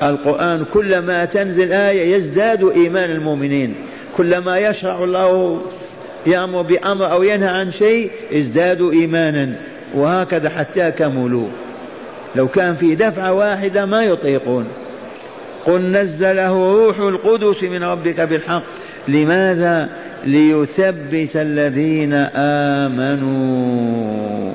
القرآن 0.03 0.65
كلما 0.65 1.26
تنزل 1.26 1.72
آية 1.72 2.15
يزداد 2.15 2.63
إيمان 2.63 3.11
المؤمنين. 3.11 3.76
كلما 4.17 4.59
يشرع 4.59 5.03
الله 5.03 5.61
يأمر 6.26 6.61
بأمر 6.61 7.11
أو 7.11 7.24
ينهى 7.24 7.49
عن 7.49 7.72
شيء 7.72 8.11
ازدادوا 8.34 8.91
إيمانا 8.91 9.55
وهكذا 9.95 10.49
حتى 10.49 10.91
كملوا. 10.91 11.47
لو 12.36 12.47
كان 12.47 12.76
في 12.76 12.95
دفعة 12.95 13.34
واحدة 13.34 13.86
ما 13.86 14.01
يطيقون. 14.01 14.67
قل 15.65 15.82
نزله 15.82 16.86
روح 16.86 16.99
القدس 16.99 17.63
من 17.63 17.84
ربك 17.84 18.22
بالحق. 18.22 18.63
لماذا؟ 19.07 19.89
ليثبت 20.26 21.36
الذين 21.36 22.13
آمنوا. 22.84 24.51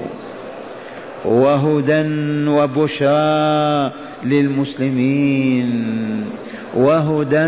وهدى 1.25 2.03
وبشرى 2.49 3.93
للمسلمين. 4.25 5.75
وهدى 6.75 7.47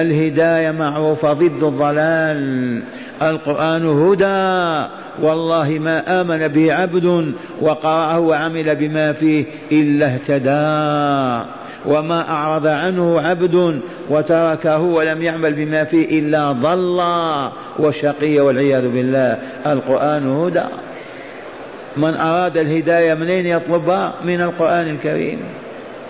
الهداية 0.00 0.70
معروفة 0.70 1.32
ضد 1.32 1.62
الضلال. 1.62 2.82
القرآن 3.22 3.86
هدى. 3.86 4.88
والله 5.22 5.78
ما 5.78 6.20
آمن 6.20 6.48
به 6.48 6.74
عبد 6.74 7.34
وقرأه 7.60 8.18
وعمل 8.18 8.76
بما 8.76 9.12
فيه 9.12 9.44
إلا 9.72 10.06
اهتدى. 10.06 11.50
وما 11.86 12.28
أعرض 12.28 12.66
عنه 12.66 13.20
عبد 13.20 13.80
وتركه 14.10 14.78
ولم 14.78 15.22
يعمل 15.22 15.52
بما 15.52 15.84
فيه 15.84 16.20
إلا 16.20 16.52
ضل 16.52 17.02
وشقي 17.78 18.40
والعياذ 18.40 18.88
بالله. 18.88 19.38
القرآن 19.66 20.26
هدى. 20.26 20.64
من 21.96 22.14
أراد 22.14 22.56
الهداية 22.56 23.14
منين 23.14 23.46
يطلبها 23.46 24.14
من 24.24 24.40
القرآن 24.40 24.88
الكريم. 24.88 25.38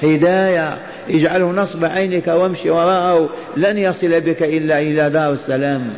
هداية. 0.03 0.79
اجعله 1.11 1.53
نصب 1.53 1.85
عينك 1.85 2.27
وامشي 2.27 2.71
وراءه 2.71 3.29
لن 3.57 3.79
يصل 3.79 4.21
بك 4.21 4.43
إلا 4.43 4.79
إلى 4.79 5.11
دار 5.11 5.33
السلام. 5.33 5.93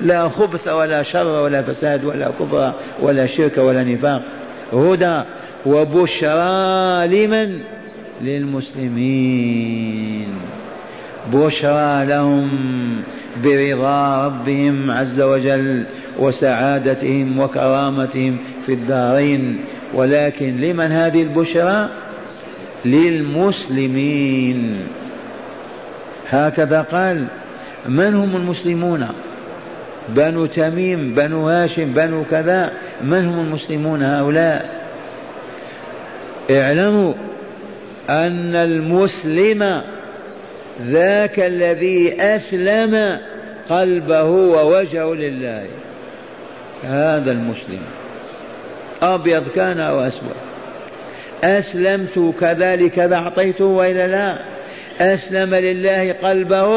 لا 0.00 0.28
خبث 0.28 0.68
ولا 0.68 1.02
شر 1.02 1.26
ولا 1.26 1.62
فساد 1.62 2.04
ولا 2.04 2.28
كفر 2.28 2.74
ولا 3.02 3.26
شرك 3.26 3.58
ولا 3.58 3.84
نفاق. 3.84 4.22
هدى 4.72 5.22
وبشرى 5.66 7.06
لمن؟ 7.06 7.60
للمسلمين. 8.22 10.28
بشرى 11.32 12.06
لهم 12.06 12.50
برضا 13.44 14.26
ربهم 14.26 14.90
عز 14.90 15.20
وجل 15.20 15.84
وسعادتهم 16.18 17.40
وكرامتهم 17.40 18.38
في 18.66 18.72
الدارين. 18.72 19.60
ولكن 19.94 20.56
لمن 20.56 20.92
هذه 20.92 21.22
البشرى؟ 21.22 21.88
للمسلمين. 22.84 24.86
هكذا 26.28 26.80
قال 26.80 27.26
من 27.88 28.14
هم 28.14 28.36
المسلمون؟ 28.36 29.08
بنو 30.08 30.46
تميم 30.46 31.14
بنو 31.14 31.48
هاشم 31.48 31.92
بنو 31.92 32.24
كذا. 32.24 32.72
من 33.04 33.26
هم 33.26 33.40
المسلمون 33.40 34.02
هؤلاء؟ 34.02 34.80
اعلموا 36.50 37.14
أن 38.10 38.56
المسلم 38.56 39.82
ذاك 40.82 41.40
الذي 41.40 42.16
أسلم 42.20 43.18
قلبه 43.70 44.22
ووجهه 44.22 45.14
لله. 45.14 45.66
هذا 46.84 47.32
المسلم. 47.32 47.82
أبيض 49.02 49.48
كان 49.48 49.80
أو 49.80 50.00
أسود؟ 50.00 50.49
أسلمت 51.44 52.34
كذلك 52.40 52.98
أعطيته 52.98 53.64
وإلا 53.64 54.06
لا. 54.06 54.38
أسلم 55.00 55.54
لله 55.54 56.12
قلبه 56.12 56.70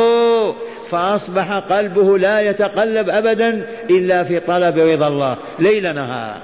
فأصبح 0.89 1.51
قلبه 1.53 2.17
لا 2.17 2.39
يتقلب 2.39 3.09
أبدا 3.09 3.65
إلا 3.89 4.23
في 4.23 4.39
طلب 4.39 4.77
رضا 4.77 5.07
الله. 5.07 5.37
ليل 5.59 5.95
نهار. 5.95 6.37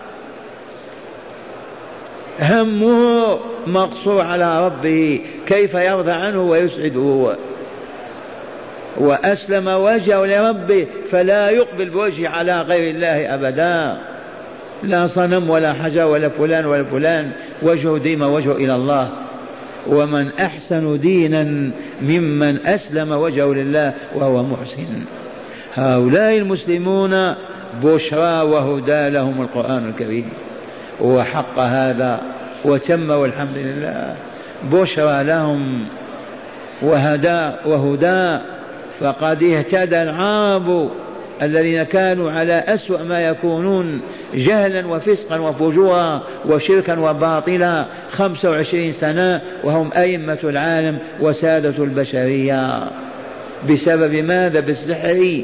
همه 2.40 3.40
مقصور 3.68 4.22
على 4.22 4.66
ربه. 4.66 5.22
كيف 5.48 5.74
يرضى 5.74 6.12
عنه 6.12 6.42
ويسعده 6.42 7.36
وأسلم 8.98 9.68
وجهه 9.68 10.26
لربه 10.26 10.88
فلا 11.12 11.50
يقبل 11.50 11.90
بوجهه 11.90 12.30
على 12.30 12.62
غير 12.62 12.96
الله 12.96 13.34
أبدا. 13.34 13.98
لا 14.84 15.08
صنم 15.08 15.50
ولا 15.50 15.74
حجر 15.74 16.06
ولا 16.06 16.30
فلان 16.30 16.66
ولا 16.66 16.84
فلان 16.84 17.32
وجهه 17.64 17.98
ديما 17.98 18.26
وجهه 18.26 18.52
إلى 18.52 18.76
الله. 18.76 19.10
ومن 19.88 20.32
أحسن 20.32 21.00
دينا 21.00 21.72
ممن 22.02 22.68
أسلم 22.68 23.12
وجهه 23.12 23.54
لله 23.54 23.94
وهو 24.16 24.44
محسن. 24.44 25.04
هؤلاء 25.74 26.38
المسلمون 26.38 27.36
بشرى 27.84 28.42
وهدى 28.42 29.10
لهم 29.10 29.42
القرآن 29.42 29.90
الكريم. 29.90 30.30
وحق 31.02 31.60
هذا 31.60 32.22
وتم 32.66 33.10
والحمد 33.10 33.58
لله. 33.58 34.16
بشرى 34.72 35.24
لهم 35.24 35.88
وهدى 36.82 37.52
وهدى 37.66 38.40
فقد 39.00 39.44
اهتدى 39.44 40.02
العرب 40.02 40.90
الذين 41.42 41.84
كانوا 41.84 42.32
على 42.32 42.64
أسوأ 42.68 43.04
ما 43.04 43.22
يكونون 43.22 44.02
جهلا 44.34 44.88
وفسقا 44.88 45.40
وفجورا 45.40 46.24
وشركا 46.46 47.00
وباطلا 47.00 47.86
خمسة 48.12 48.50
وعشرين 48.50 48.92
سنة 48.92 49.42
وهم 49.64 49.94
أئمة 49.94 50.40
العالم 50.44 50.98
وسادة 51.20 51.84
البشرية. 51.84 52.90
بسبب 53.70 54.16
ماذا؟ 54.16 54.60
بالسحر 54.60 55.44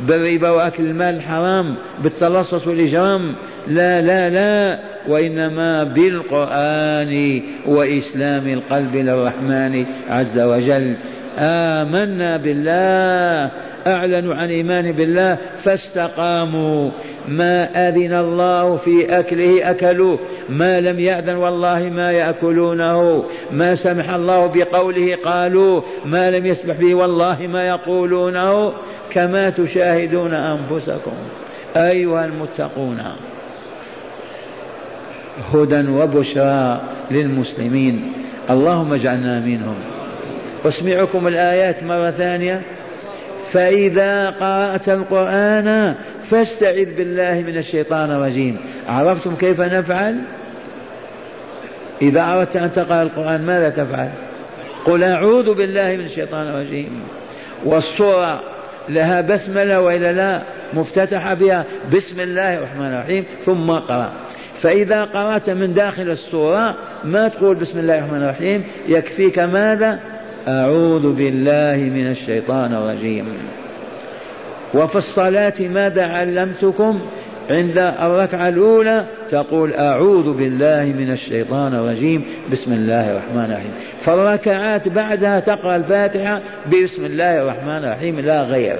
بالربا 0.00 0.50
وأكل 0.50 0.82
المال 0.82 1.14
الحرام 1.14 1.76
بالتلصص 2.02 2.66
والإجرام. 2.66 3.36
لا 3.68 4.02
لا 4.02 4.30
لا 4.30 4.78
وإنما 5.08 5.84
بالقرآن 5.84 7.42
وإسلام 7.66 8.48
القلب 8.48 8.96
للرحمن 8.96 9.86
عز 10.08 10.38
وجل. 10.38 10.96
آمنا 11.38 12.36
بالله 12.36 13.50
أعلنوا 13.86 14.34
عن 14.34 14.48
إيمان 14.48 14.92
بالله 14.92 15.38
فاستقاموا. 15.58 16.90
ما 17.28 17.88
أذن 17.88 18.14
الله 18.14 18.76
في 18.76 19.18
أكله 19.18 19.70
أكلوه 19.70 20.18
ما 20.48 20.80
لم 20.80 21.00
يأذن 21.00 21.34
والله 21.34 21.78
ما 21.78 22.12
يأكلونه. 22.12 23.24
ما 23.52 23.74
سمح 23.74 24.10
الله 24.10 24.46
بقوله 24.46 25.16
قالوا 25.24 25.82
ما 26.04 26.30
لم 26.30 26.46
يسمح 26.46 26.76
به 26.76 26.94
والله 26.94 27.46
ما 27.46 27.68
يقولونه. 27.68 28.72
كما 29.10 29.50
تشاهدون 29.50 30.34
أنفسكم. 30.34 31.16
أيها 31.76 32.24
المتقون. 32.24 33.02
هدى 35.54 35.88
وبشرى 35.90 36.80
للمسلمين. 37.10 38.12
اللهم 38.50 38.92
اجعلنا 38.92 39.40
منهم. 39.40 39.95
أسمعكم 40.68 41.26
الآيات 41.26 41.82
مرة 41.82 42.10
ثانية. 42.10 42.62
فإذا 43.52 44.30
قرأت 44.30 44.88
القرآن 44.88 45.94
فاستعذ 46.30 46.94
بالله 46.96 47.44
من 47.46 47.56
الشيطان 47.56 48.10
الرجيم. 48.10 48.56
عرفتم 48.88 49.36
كيف 49.36 49.60
نفعل؟ 49.60 50.20
إذا 52.02 52.32
أردت 52.32 52.56
أن 52.56 52.72
تقرأ 52.72 53.02
القرآن 53.02 53.46
ماذا 53.46 53.68
تفعل؟ 53.68 54.10
قل 54.84 55.04
أعوذ 55.04 55.54
بالله 55.54 55.92
من 55.92 56.04
الشيطان 56.04 56.48
الرجيم. 56.48 57.02
والصورة 57.64 58.42
لها 58.88 59.20
بسملة 59.20 59.80
وإلا 59.80 60.12
لا 60.12 60.42
مفتتحة 60.74 61.34
بها. 61.34 61.64
بسم 61.96 62.20
الله 62.20 62.54
الرحمن 62.54 62.86
الرحيم. 62.86 63.24
ثم 63.44 63.70
اقرأ. 63.70 64.12
فإذا 64.60 65.02
قرأت 65.02 65.50
من 65.50 65.74
داخل 65.74 66.10
السورة 66.10 66.74
ما 67.04 67.28
تقول 67.28 67.56
بسم 67.56 67.78
الله 67.78 67.98
الرحمن 67.98 68.22
الرحيم؟ 68.22 68.64
يكفيك 68.88 69.38
ماذا؟ 69.38 70.15
أعوذ 70.48 71.12
بالله 71.12 71.76
من 71.76 72.10
الشيطان 72.10 72.74
الرجيم. 72.74 73.26
وفي 74.74 74.96
الصلاة 74.96 75.54
ماذا 75.60 76.06
علمتكم؟ 76.06 77.00
عند 77.50 77.78
الركعة 77.78 78.48
الأولى 78.48 79.06
تقول 79.30 79.74
أعوذ 79.74 80.32
بالله 80.32 80.84
من 80.84 81.12
الشيطان 81.12 81.74
الرجيم. 81.74 82.24
بسم 82.52 82.72
الله 82.72 83.10
الرحمن 83.10 83.44
الرحيم. 83.44 83.72
فالركعات 84.00 84.88
بعدها 84.88 85.40
تقرأ 85.40 85.76
الفاتحة 85.76 86.40
بسم 86.72 87.06
الله 87.06 87.40
الرحمن 87.42 87.84
الرحيم 87.84 88.20
لا 88.20 88.42
غير. 88.42 88.76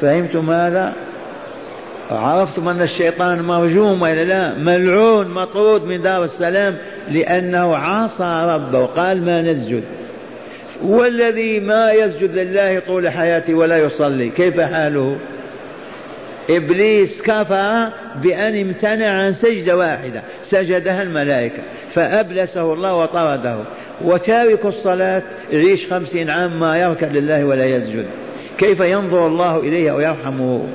فهمتم 0.00 0.50
هذا؟ 0.50 0.92
عرفتم 2.10 2.68
أن 2.68 2.82
الشيطان 2.82 3.42
مرجوم 3.42 4.02
ولا 4.02 4.24
لا؟ 4.24 4.58
ملعون 4.58 5.28
مطرود 5.28 5.84
من 5.84 6.02
دار 6.02 6.24
السلام 6.24 6.76
لأنه 7.10 7.76
عصى 7.76 8.54
ربه 8.54 8.80
وقال 8.80 9.24
ما 9.24 9.42
نسجد. 9.42 9.82
والذي 10.82 11.60
ما 11.60 11.92
يسجد 11.92 12.38
لله 12.38 12.78
طول 12.78 13.08
حياته 13.08 13.54
ولا 13.54 13.78
يصلي 13.78 14.30
كيف 14.30 14.60
حاله؟ 14.60 15.18
إبليس 16.50 17.22
كفر 17.22 17.88
بأن 18.22 18.60
امتنع 18.60 19.08
عن 19.08 19.32
سجدة 19.32 19.76
واحدة 19.76 20.22
سجدها 20.42 21.02
الملائكة 21.02 21.62
فأبلسه 21.90 22.72
الله 22.72 22.94
وطرده 22.94 23.56
وتارك 24.04 24.66
الصلاة 24.66 25.22
يعيش 25.52 25.86
خمسين 25.86 26.30
عام 26.30 26.60
ما 26.60 26.78
يركع 26.78 27.06
لله 27.06 27.44
ولا 27.44 27.64
يسجد. 27.64 28.06
كيف 28.58 28.80
ينظر 28.80 29.26
الله 29.26 29.58
إليه 29.58 29.92
ويرحمه؟ 29.92 30.66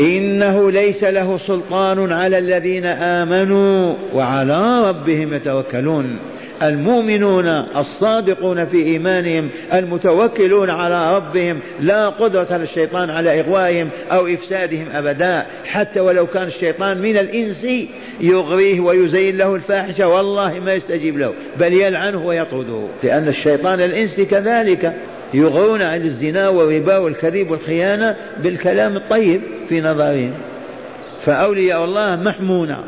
إنه 0.00 0.70
ليس 0.70 1.04
له 1.04 1.38
سلطان 1.38 2.12
على 2.12 2.38
الذين 2.38 2.86
آمنوا 2.86 3.94
وعلى 4.14 4.88
ربهم 4.88 5.34
يتوكلون. 5.34 6.18
المؤمنون 6.62 7.46
الصادقون 7.76 8.66
في 8.66 8.82
إيمانهم 8.82 9.48
المتوكلون 9.72 10.70
على 10.70 11.16
ربهم 11.16 11.60
لا 11.80 12.08
قدرة 12.08 12.56
للشيطان 12.56 13.10
على 13.10 13.40
إغوائهم 13.40 13.90
أو 14.12 14.26
إفسادهم 14.26 14.86
أبدا. 14.92 15.46
حتى 15.64 16.00
ولو 16.00 16.26
كان 16.26 16.46
الشيطان 16.46 16.98
من 16.98 17.16
الإنس 17.18 17.66
يغريه 18.20 18.80
ويزين 18.80 19.36
له 19.36 19.54
الفاحشة 19.54 20.08
والله 20.08 20.60
ما 20.60 20.72
يستجيب 20.72 21.18
له 21.18 21.34
بل 21.58 21.72
يلعنه 21.72 22.26
ويطرده. 22.26 22.88
لأن 23.02 23.28
الشيطان 23.28 23.80
الإنس 23.80 24.20
كذلك 24.20 24.94
يغرون 25.34 25.82
عن 25.82 26.02
الزنا 26.02 26.48
والربا 26.48 26.96
والكذب 26.96 27.50
والخيانة 27.50 28.16
بالكلام 28.42 28.96
الطيب 28.96 29.40
في 29.68 29.80
نظرهم. 29.80 30.32
فأولياء 31.20 31.84
الله 31.84 32.16
محمونة 32.16 32.84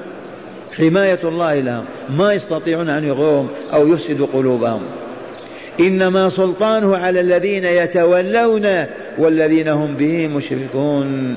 حماية 0.79 1.19
الله 1.25 1.55
لهم 1.55 1.85
ما 2.11 2.33
يستطيعون 2.33 2.89
أن 2.89 3.05
يغروهم 3.05 3.49
أو 3.73 3.89
يفسدوا 3.89 4.27
قلوبهم. 4.33 4.83
إنما 5.81 6.29
سلطانه 6.29 6.97
على 6.97 7.21
الذين 7.21 7.65
يتولون 7.65 8.85
والذين 9.19 9.69
هم 9.69 9.95
به 9.95 10.29
مشركون. 10.29 11.37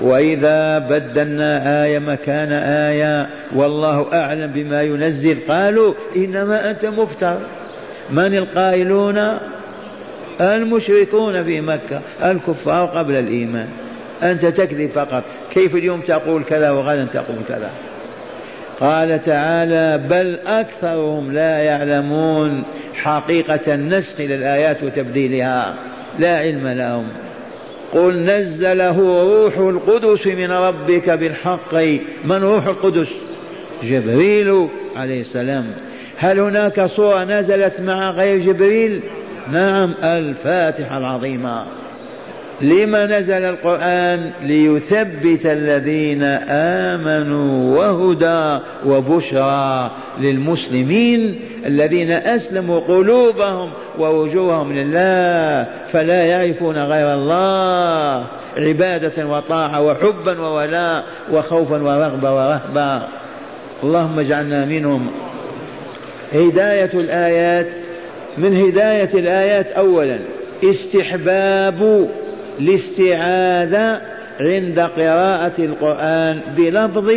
وإذا 0.00 0.78
بدلنا 0.78 1.84
آية 1.84 1.98
مكان 1.98 2.52
آية 2.52 3.28
والله 3.54 4.06
أعلم 4.12 4.52
بما 4.52 4.82
ينزل. 4.82 5.38
قالوا 5.48 5.94
إنما 6.16 6.70
أنت 6.70 6.86
مفتر. 6.86 7.38
من 8.10 8.36
القائلون؟ 8.36 9.38
المشركون 10.40 11.44
في 11.44 11.60
مكة 11.60 12.00
الكفار 12.24 12.86
قبل 12.86 13.14
الإيمان. 13.14 13.68
أنت 14.22 14.46
تكذب 14.46 14.90
فقط. 14.90 15.24
كيف 15.52 15.74
اليوم 15.74 16.00
تقول 16.00 16.44
كذا 16.44 16.70
وغدا 16.70 17.04
تقول 17.04 17.38
كذا؟ 17.48 17.70
قال 18.80 19.20
تعالى 19.20 20.04
بل 20.08 20.38
أكثرهم 20.46 21.32
لا 21.32 21.58
يعلمون 21.58 22.62
حقيقة 22.94 23.74
النسخ 23.74 24.20
للآيات 24.20 24.82
وتبديلها. 24.82 25.74
لا 26.18 26.38
علم 26.38 26.68
لهم. 26.68 27.08
قل 27.92 28.24
نزله 28.24 29.22
روح 29.22 29.58
القدس 29.58 30.26
من 30.26 30.50
ربك 30.52 31.10
بالحق. 31.10 31.74
من 32.24 32.36
روح 32.36 32.66
القدس؟ 32.66 33.08
جبريل 33.82 34.68
عليه 34.96 35.20
السلام. 35.20 35.66
هل 36.16 36.38
هناك 36.40 36.84
صورة 36.84 37.24
نزلت 37.24 37.80
مع 37.80 38.10
غير 38.10 38.38
جبريل؟ 38.38 39.02
نعم 39.52 39.94
الفاتحة 40.04 40.98
العظيمة. 40.98 41.83
لما 42.60 43.06
نزل 43.06 43.44
القرآن 43.44 44.30
ليثبت 44.42 45.46
الذين 45.46 46.22
آمنوا 46.48 47.78
وهدى 47.78 48.64
وبشرى 48.86 49.90
للمسلمين 50.20 51.40
الذين 51.66 52.10
أسلموا 52.10 52.80
قلوبهم 52.80 53.70
ووجوههم 53.98 54.72
لله 54.72 55.66
فلا 55.92 56.24
يعرفون 56.24 56.78
غير 56.78 57.14
الله 57.14 58.26
عبادة 58.56 59.26
وطاعة 59.26 59.82
وحبا 59.82 60.40
وولاء 60.40 61.04
وخوفا 61.32 61.82
ورغبة 61.82 62.34
ورهبة. 62.34 63.06
اللهم 63.84 64.18
اجعلنا 64.18 64.64
منهم. 64.64 65.10
هداية 66.32 66.90
الآيات. 66.94 67.74
من 68.38 68.56
هداية 68.56 69.10
الآيات 69.14 69.72
أولا 69.72 70.18
استحباب 70.64 72.08
الاستعاذة 72.60 74.00
عند 74.40 74.80
قراءة 74.80 75.52
القرآن 75.58 76.40
بلفظ 76.56 77.10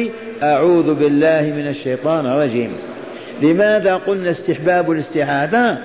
أعوذ 0.44 0.94
بالله 0.94 1.54
من 1.56 1.68
الشيطان 1.68 2.26
الرجيم. 2.26 2.78
لماذا 3.42 3.96
قلنا 3.96 4.30
استحباب 4.30 4.92
الاستعاذة؟ 4.92 5.78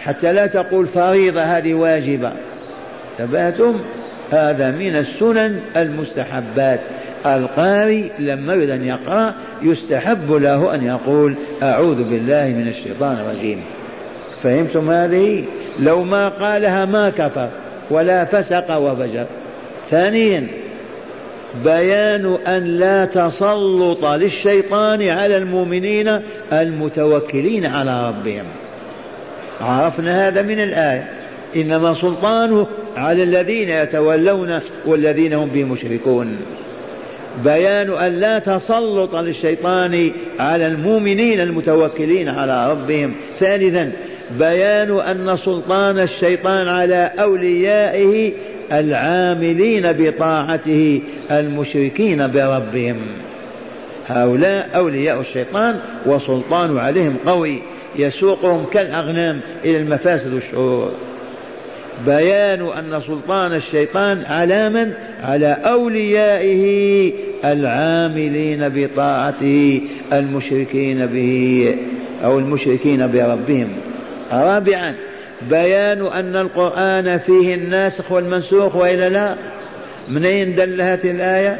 حتى 0.00 0.32
لا 0.32 0.46
تقول 0.46 0.86
فريضة 0.86 1.42
هذه 1.42 1.74
واجبة. 1.74 2.32
انتبهتم 3.20 3.80
هذا 4.30 4.70
من 4.70 4.96
السنن 4.96 5.60
المستحبات. 5.76 6.80
القارئ 7.26 8.08
لما 8.18 8.54
يريد 8.54 8.70
أن 8.70 8.84
يقرأ 8.84 9.34
يستحب 9.62 10.32
له 10.32 10.74
أن 10.74 10.84
يقول 10.84 11.34
أعوذ 11.62 12.04
بالله 12.04 12.54
من 12.58 12.68
الشيطان 12.68 13.16
الرجيم. 13.18 13.60
فهمتم 14.42 14.90
هذه؟ 14.90 15.44
لو 15.78 16.04
ما 16.04 16.28
قالها 16.28 16.84
ما 16.84 17.10
كفر. 17.10 17.48
ولا 17.90 18.24
فسق 18.24 18.76
وفجر. 18.76 19.26
ثانيا 19.90 20.46
بيان 21.64 22.38
أن 22.46 22.64
لا 22.64 23.04
تسلط 23.04 24.04
للشيطان 24.04 25.08
على 25.08 25.36
المؤمنين 25.36 26.20
المتوكلين 26.52 27.66
على 27.66 28.08
ربهم. 28.08 28.44
عرفنا 29.60 30.28
هذا 30.28 30.42
من 30.42 30.60
الآية. 30.60 31.10
إنما 31.56 31.94
سلطانه 31.94 32.66
على 32.96 33.22
الذين 33.22 33.68
يتولون 33.68 34.60
والذين 34.86 35.32
هم 35.32 35.48
به 35.48 35.64
مشركون 35.64 36.36
بيان 37.44 37.90
أن 37.92 38.12
لا 38.12 38.38
تسلط 38.38 39.14
للشيطان 39.14 40.10
على 40.38 40.66
المؤمنين 40.66 41.40
المتوكلين 41.40 42.28
على 42.28 42.70
ربهم. 42.70 43.14
ثالثا 43.38 43.92
بيان 44.38 45.00
أن 45.00 45.36
سلطان 45.36 45.98
الشيطان 45.98 46.68
على 46.68 47.12
أوليائه 47.18 48.32
العاملين 48.72 49.92
بطاعته 49.92 51.00
المشركين 51.30 52.26
بربهم. 52.26 52.96
هؤلاء 54.06 54.70
أولياء 54.76 55.20
الشيطان 55.20 55.80
وسلطان 56.06 56.78
عليهم 56.78 57.16
قوي 57.26 57.62
يسوقهم 57.98 58.64
كالأغنام 58.72 59.40
إلى 59.64 59.78
المفاسد 59.78 60.32
والشرور 60.32 60.92
بيان 62.06 62.68
أن 62.68 63.00
سلطان 63.00 63.54
الشيطان 63.54 64.24
على 64.24 64.70
من؟ 64.70 64.92
على 65.22 65.58
أوليائه 65.64 67.12
العاملين 67.44 68.68
بطاعته 68.68 69.80
المشركين 70.12 71.06
به 71.06 71.74
أو 72.24 72.38
المشركين 72.38 73.06
بربهم. 73.06 73.68
رابعا 74.32 74.94
بيان 75.50 76.06
أن 76.06 76.36
القرآن 76.36 77.18
فيه 77.18 77.54
الناسخ 77.54 78.12
والمنسوخ 78.12 78.76
وإلا 78.76 79.08
لا؟ 79.08 79.34
منين 80.08 80.54
دلت 80.54 81.04
الآية؟ 81.04 81.58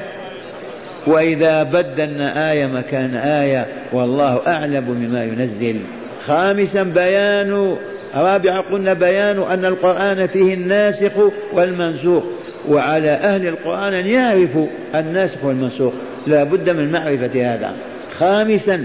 وإذا 1.07 1.63
بدلنا 1.63 2.53
آية 2.53 2.67
مكان 2.67 3.15
آية 3.15 3.67
والله 3.93 4.41
أعلم 4.47 4.85
بما 4.85 5.25
ينزل. 5.25 5.81
خامسا 6.27 6.83
بيان 6.83 7.77
رابعا 8.15 8.61
قلنا 8.61 8.93
بيان 8.93 9.43
أن 9.43 9.65
القرآن 9.65 10.27
فيه 10.27 10.55
الناسخ 10.55 11.13
والمنسوخ. 11.53 12.25
وعلى 12.69 13.11
أهل 13.11 13.49
القرآن 13.49 13.95
أن 13.95 14.07
يعرفوا 14.07 14.67
الناسخ 14.95 15.45
والمنسوخ 15.45 15.93
لا 16.27 16.45
بد 16.45 16.71
من 16.71 16.93
معرفة 16.93 17.55
هذا. 17.55 17.73
خامسا 18.19 18.85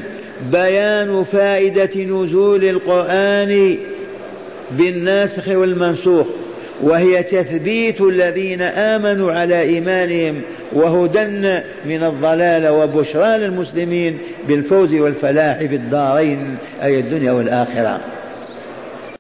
بيان 0.52 1.24
فائدة 1.24 2.04
نزول 2.04 2.64
القرآن 2.64 3.78
بالناسخ 4.72 5.48
والمنسوخ 5.48 6.28
وهي 6.82 7.24
تثبيت 7.24 8.02
الذين 8.02 8.62
آمنوا 8.62 9.32
على 9.32 9.62
إيمانهم 9.62 10.42
وهدى 10.74 11.24
من 11.86 12.04
الضلال 12.04 12.68
وبشرى 12.68 13.38
للمسلمين 13.38 14.18
بالفوز 14.48 14.94
والفلاح 14.94 15.58
في 15.58 15.76
الدارين 15.76 16.58
أي 16.84 17.00
الدنيا 17.00 17.32
والآخرة. 17.32 18.02